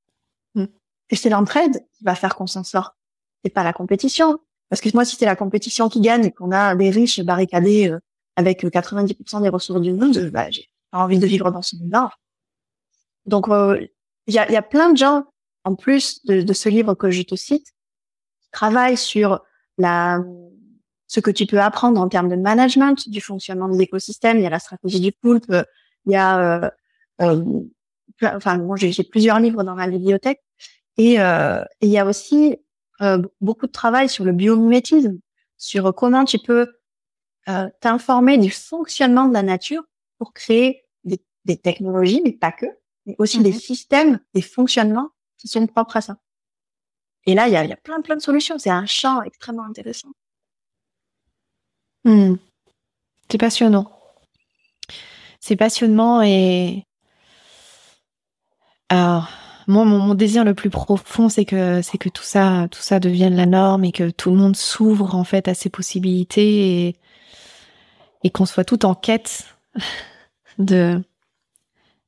[0.55, 0.66] Mm.
[1.11, 2.96] Et c'est l'entraide qui va faire qu'on s'en sort.
[3.45, 4.38] C'est pas la compétition.
[4.68, 7.90] Parce que moi, si c'est la compétition qui gagne et qu'on a des riches barricadés
[7.90, 7.99] euh,
[8.36, 12.11] avec 90% des ressources du monde, bah, j'ai pas envie de vivre dans ce monde-là.
[13.26, 13.86] Donc, euh,
[14.26, 15.24] il y, a, y, a, plein de gens,
[15.64, 17.66] en plus de, de ce livre que je te cite,
[18.43, 19.40] qui travaillent sur
[19.78, 20.20] la,
[21.12, 24.38] ce que tu peux apprendre en termes de management, du fonctionnement de l'écosystème.
[24.38, 25.53] Il y a la stratégie du poulpe,
[26.07, 26.70] il y a, euh,
[27.20, 27.45] euh
[28.22, 30.40] enfin, moi j'ai plusieurs livres dans ma bibliothèque,
[30.97, 32.57] et euh, il y a aussi euh,
[33.40, 35.18] beaucoup de travail sur le biomimétisme,
[35.57, 36.72] sur comment tu peux
[37.48, 39.82] euh, t'informer du fonctionnement de la nature
[40.18, 42.66] pour créer des, des technologies, mais pas que,
[43.07, 43.59] mais aussi des mhm.
[43.59, 46.18] systèmes, des fonctionnements qui sont propres à ça.
[47.26, 48.59] Et là, il y a, y a, plein, plein de solutions.
[48.59, 50.09] C'est un champ extrêmement intéressant.
[52.05, 52.34] Hmm.
[53.30, 53.90] C'est passionnant.
[55.40, 56.84] C'est passionnant et
[58.88, 59.28] alors
[59.66, 63.36] moi mon, désir le plus profond c'est que c'est que tout ça tout ça devienne
[63.36, 66.96] la norme et que tout le monde s'ouvre en fait à ces possibilités et
[68.24, 69.44] et qu'on soit tout en quête
[70.58, 71.02] de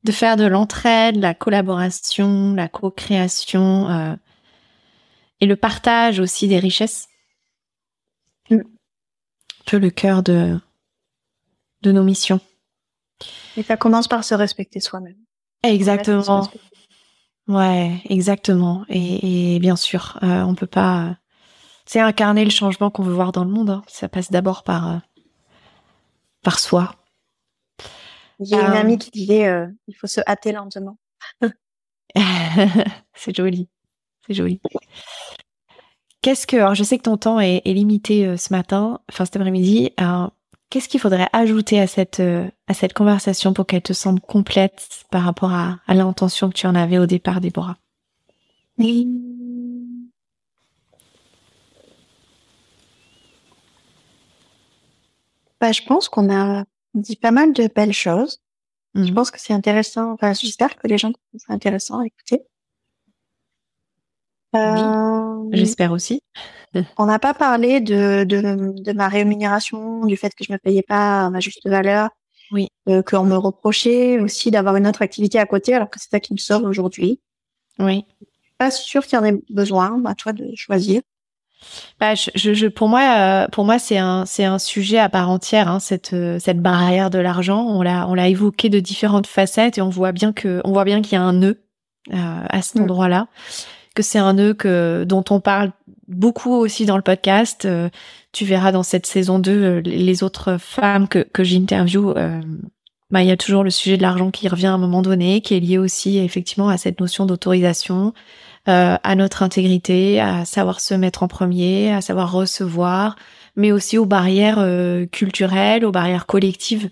[0.05, 4.14] de faire de l'entraide, la collaboration, la co-création euh,
[5.40, 7.09] et le partage aussi des richesses.
[8.50, 8.61] Un
[9.66, 10.61] peu le cœur de,
[11.80, 12.40] de nos missions.
[13.57, 15.16] Et ça commence par se respecter soi-même.
[15.62, 16.50] Exactement.
[17.49, 18.84] Ouais, exactement.
[18.88, 21.16] Et, et bien sûr, euh, on peut pas.
[21.86, 23.70] C'est incarner le changement qu'on veut voir dans le monde.
[23.70, 23.82] Hein.
[23.86, 24.99] Ça passe d'abord par euh,
[26.42, 26.95] par soi.
[28.40, 30.99] J'ai une amie qui disait euh, il faut se hâter lentement.
[33.14, 33.68] c'est joli,
[34.26, 34.61] c'est joli.
[36.22, 39.36] Qu'est-ce que, alors je sais que ton temps est, limité euh, ce matin, enfin cet
[39.36, 39.92] après-midi.
[40.70, 45.04] Qu'est-ce qu'il faudrait ajouter à cette euh, à cette conversation pour qu'elle te semble complète
[45.10, 47.76] par rapport à, à l'intention que tu en avais au départ, Déborah?
[55.60, 58.42] Bah, je pense qu'on a dit pas mal de belles choses.
[58.94, 59.14] Je mmh.
[59.14, 60.12] pense que c'est intéressant.
[60.12, 62.42] Enfin, j'espère que les gens trouvent ça intéressant à écouter.
[64.54, 66.22] Euh, j'espère aussi.
[66.99, 70.83] On n'a pas parlé de, de, de, ma rémunération, du fait que je me payais
[70.83, 72.11] pas ma juste valeur.
[72.51, 72.68] Oui.
[72.89, 76.20] Euh, qu'on me reprochait aussi d'avoir une autre activité à côté, alors que c'est ça
[76.20, 77.20] qui me sort aujourd'hui.
[77.79, 78.05] Oui.
[78.59, 80.03] Pas sûre qu'il y en ait besoin.
[80.05, 81.01] À toi de choisir.
[81.99, 85.31] Bah, je, je, pour moi, euh, pour moi, c'est un, c'est un sujet à part
[85.31, 85.68] entière.
[85.68, 89.79] Hein, cette, euh, cette barrière de l'argent, on l'a, on l'a évoqué de différentes facettes
[89.79, 91.62] et on voit bien que, on voit bien qu'il y a un nœud
[92.12, 92.83] euh, à cet mm.
[92.83, 93.29] endroit-là,
[93.95, 95.72] que c'est un nœud que dont on parle
[96.09, 97.68] beaucoup aussi dans le podcast.
[98.32, 102.14] tu verras dans cette saison 2 les autres femmes que que j'interview.
[103.11, 105.40] bah, il y a toujours le sujet de l'argent qui revient à un moment donné,
[105.40, 108.12] qui est lié aussi effectivement à cette notion d'autorisation,
[108.66, 113.14] euh, à notre intégrité, à savoir se mettre en premier, à savoir recevoir,
[113.57, 116.88] mais aussi aux barrières euh, culturelles, aux barrières collectives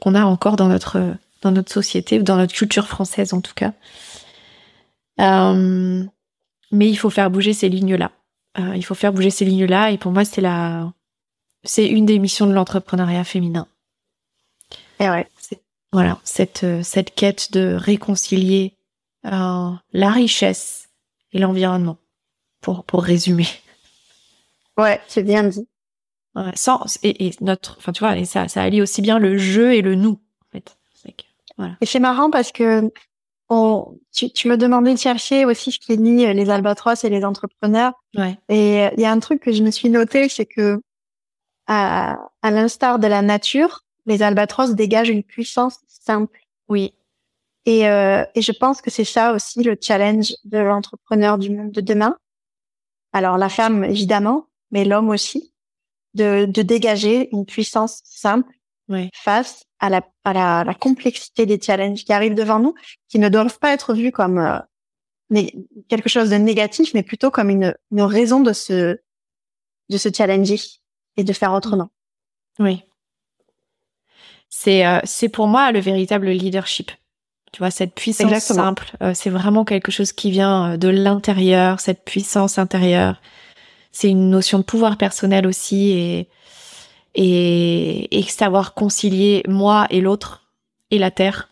[0.00, 3.74] qu'on a encore dans notre dans notre société, dans notre culture française en tout cas.
[5.20, 6.02] Euh,
[6.72, 8.10] mais il faut faire bouger ces lignes-là.
[8.58, 10.92] Il faut faire bouger ces lignes-là, et pour moi, c'est la,
[11.64, 13.66] c'est une des missions de l'entrepreneuriat féminin.
[15.00, 15.28] Et ouais.
[15.92, 18.74] Voilà, cette cette quête de réconcilier
[19.22, 20.88] la richesse
[21.32, 21.98] et l'environnement,
[22.60, 23.46] pour, pour résumer.
[24.78, 25.66] Ouais, c'est bien dit.
[26.34, 29.74] Ouais, sans, et, notre, enfin, tu vois, et ça, ça allie aussi bien le jeu
[29.74, 30.76] et le nous, en fait.
[31.56, 31.76] voilà.
[31.80, 32.92] Et c'est marrant parce que
[33.48, 37.24] on, tu, tu me demandais de chercher aussi ce qui lie les albatros et les
[37.24, 37.92] entrepreneurs.
[38.16, 38.38] Ouais.
[38.48, 40.80] Et il y a un truc que je me suis noté, c'est que
[41.66, 46.38] à, à l'instar de la nature, les albatros dégagent une puissance simple.
[46.68, 46.94] Oui.
[47.64, 51.72] Et, euh, et je pense que c'est ça aussi le challenge de l'entrepreneur du monde
[51.72, 52.16] de demain.
[53.12, 55.52] Alors la femme évidemment, mais l'homme aussi,
[56.14, 58.52] de, de dégager une puissance simple
[59.12, 62.74] face à la, à la, la, complexité des challenges qui arrivent devant nous,
[63.08, 64.58] qui ne doivent pas être vus comme euh,
[65.30, 65.52] mais
[65.88, 68.98] quelque chose de négatif, mais plutôt comme une, une raison de se
[69.88, 70.58] de se challenger
[71.16, 71.90] et de faire autrement.
[72.58, 72.82] Oui.
[74.48, 76.90] C'est euh, c'est pour moi le véritable leadership.
[77.52, 82.04] Tu vois, cette puissance simple, euh, c'est vraiment quelque chose qui vient de l'intérieur, cette
[82.04, 83.20] puissance intérieure.
[83.92, 86.28] C'est une notion de pouvoir personnel aussi et,
[87.16, 90.46] et, et savoir concilier moi et l'autre
[90.90, 91.48] et la terre.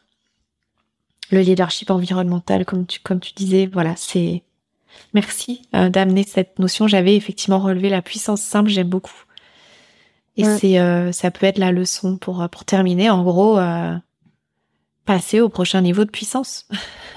[1.30, 4.42] Le leadership environnemental, comme tu, comme tu disais, voilà, c'est,
[5.14, 6.86] merci euh, d'amener cette notion.
[6.86, 9.24] J'avais effectivement relevé la puissance simple, j'aime beaucoup.
[10.36, 13.08] Et c'est, ça peut être la leçon pour pour terminer.
[13.08, 13.56] En gros,
[15.04, 16.68] passer au prochain niveau de puissance.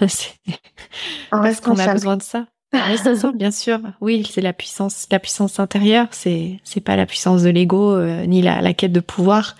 [1.32, 2.46] Parce qu'on a besoin de ça.
[3.36, 3.80] bien sûr.
[4.02, 6.08] Oui, c'est la puissance, la puissance intérieure.
[6.12, 9.56] C'est c'est pas la puissance de l'ego euh, ni la, la, quête de pouvoir,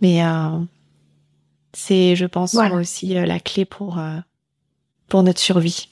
[0.00, 0.58] mais euh,
[1.72, 4.00] c'est, je pense, aussi euh, la clé pour
[5.08, 5.88] pour notre survie.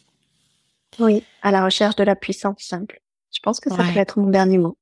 [0.98, 3.02] Oui, à la recherche de la puissance simple.
[3.32, 4.78] Je pense que ça peut être mon dernier mot.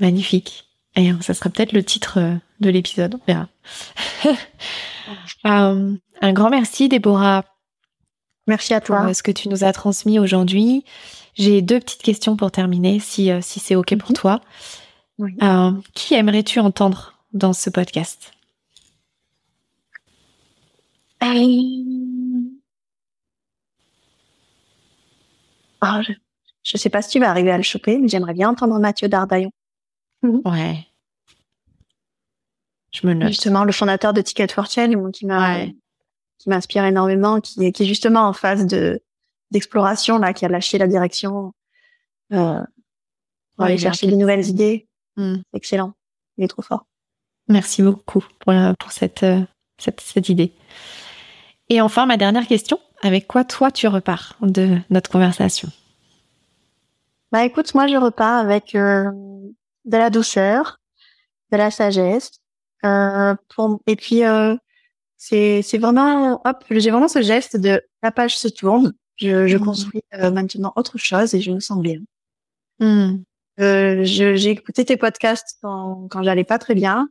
[0.00, 0.64] Magnifique.
[0.96, 3.16] Et ça sera peut-être le titre de l'épisode.
[3.16, 3.48] On verra.
[6.22, 7.44] un grand merci, Déborah,
[8.46, 8.98] Merci à toi.
[8.98, 10.84] Pour euh, ce que tu nous as transmis aujourd'hui.
[11.34, 14.16] J'ai deux petites questions pour terminer, si, euh, si c'est OK pour mhm.
[14.16, 14.40] toi.
[15.20, 18.32] Euh, qui aimerais-tu entendre dans ce podcast?
[21.20, 21.34] Ah,
[26.02, 26.12] je
[26.74, 29.08] ne sais pas si tu vas arriver à le choper, mais j'aimerais bien entendre Mathieu
[29.08, 29.50] Dardaillon.
[30.22, 30.42] Mhm.
[30.44, 30.86] Ouais.
[32.92, 33.28] Je me note.
[33.28, 35.66] Justement, le fondateur de Ticket for Change, qui m'a
[36.38, 39.02] qui m'inspire énormément, qui, qui est justement en phase de
[39.52, 41.52] d'exploration là, qui a lâché la direction
[42.32, 42.60] euh,
[43.54, 44.88] pour aller chercher de nouvelles idées.
[45.16, 45.36] Hmm.
[45.54, 45.92] Excellent,
[46.36, 46.86] il est trop fort.
[47.48, 49.40] Merci beaucoup pour, pour cette, euh,
[49.78, 50.52] cette, cette idée.
[51.68, 55.68] Et enfin, ma dernière question, avec quoi toi tu repars de notre conversation?
[57.32, 59.10] Bah écoute, moi je repars avec euh,
[59.84, 60.80] de la douceur,
[61.52, 62.32] de la sagesse,
[62.84, 64.56] euh, pour, et puis euh,
[65.28, 69.56] c'est c'est vraiment hop j'ai vraiment ce geste de la page se tourne je, je
[69.56, 69.60] mmh.
[69.60, 72.00] construis euh, maintenant autre chose et je me sens bien
[72.78, 73.16] mmh.
[73.60, 77.08] euh, j'ai écouté tes podcasts quand quand j'allais pas très bien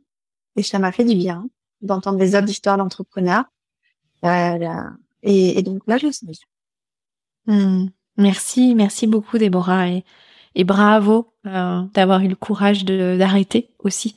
[0.56, 1.46] et ça m'a fait du bien
[1.82, 3.44] d'entendre des autres histoires d'entrepreneurs
[4.22, 6.26] et, et, donc là je suis
[7.46, 7.86] mmh.
[8.16, 10.04] merci merci beaucoup Déborah et,
[10.54, 14.14] et bravo euh, d'avoir eu le courage de d'arrêter aussi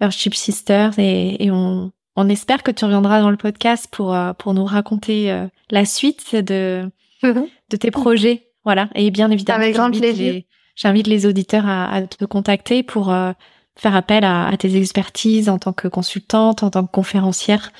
[0.00, 4.32] Earthship Sisters et, et on on espère que tu reviendras dans le podcast pour, euh,
[4.32, 6.90] pour nous raconter euh, la suite de,
[7.22, 8.48] de tes projets.
[8.64, 8.88] Voilà.
[8.96, 10.42] Et bien évidemment, Avec grand plaisir.
[10.74, 13.32] j'invite les auditeurs à, te contacter pour euh,
[13.76, 17.70] faire appel à, tes expertises en tant que consultante, en tant que conférencière.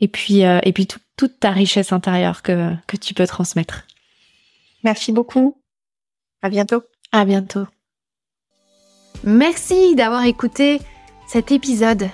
[0.00, 3.86] Et puis, et puis toute ta richesse intérieure que, que tu peux transmettre.
[4.82, 5.56] Merci beaucoup.
[6.42, 6.82] À bientôt.
[7.12, 7.66] À bientôt.
[9.22, 10.80] Merci d'avoir écouté
[11.28, 12.08] cet épisode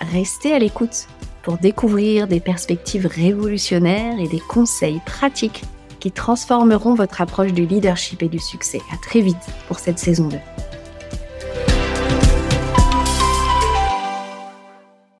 [0.00, 1.06] restez à l'écoute
[1.42, 5.62] pour découvrir des perspectives révolutionnaires et des conseils pratiques
[6.00, 8.80] qui transformeront votre approche du leadership et du succès.
[8.92, 9.36] À très vite
[9.68, 10.36] pour cette saison 2.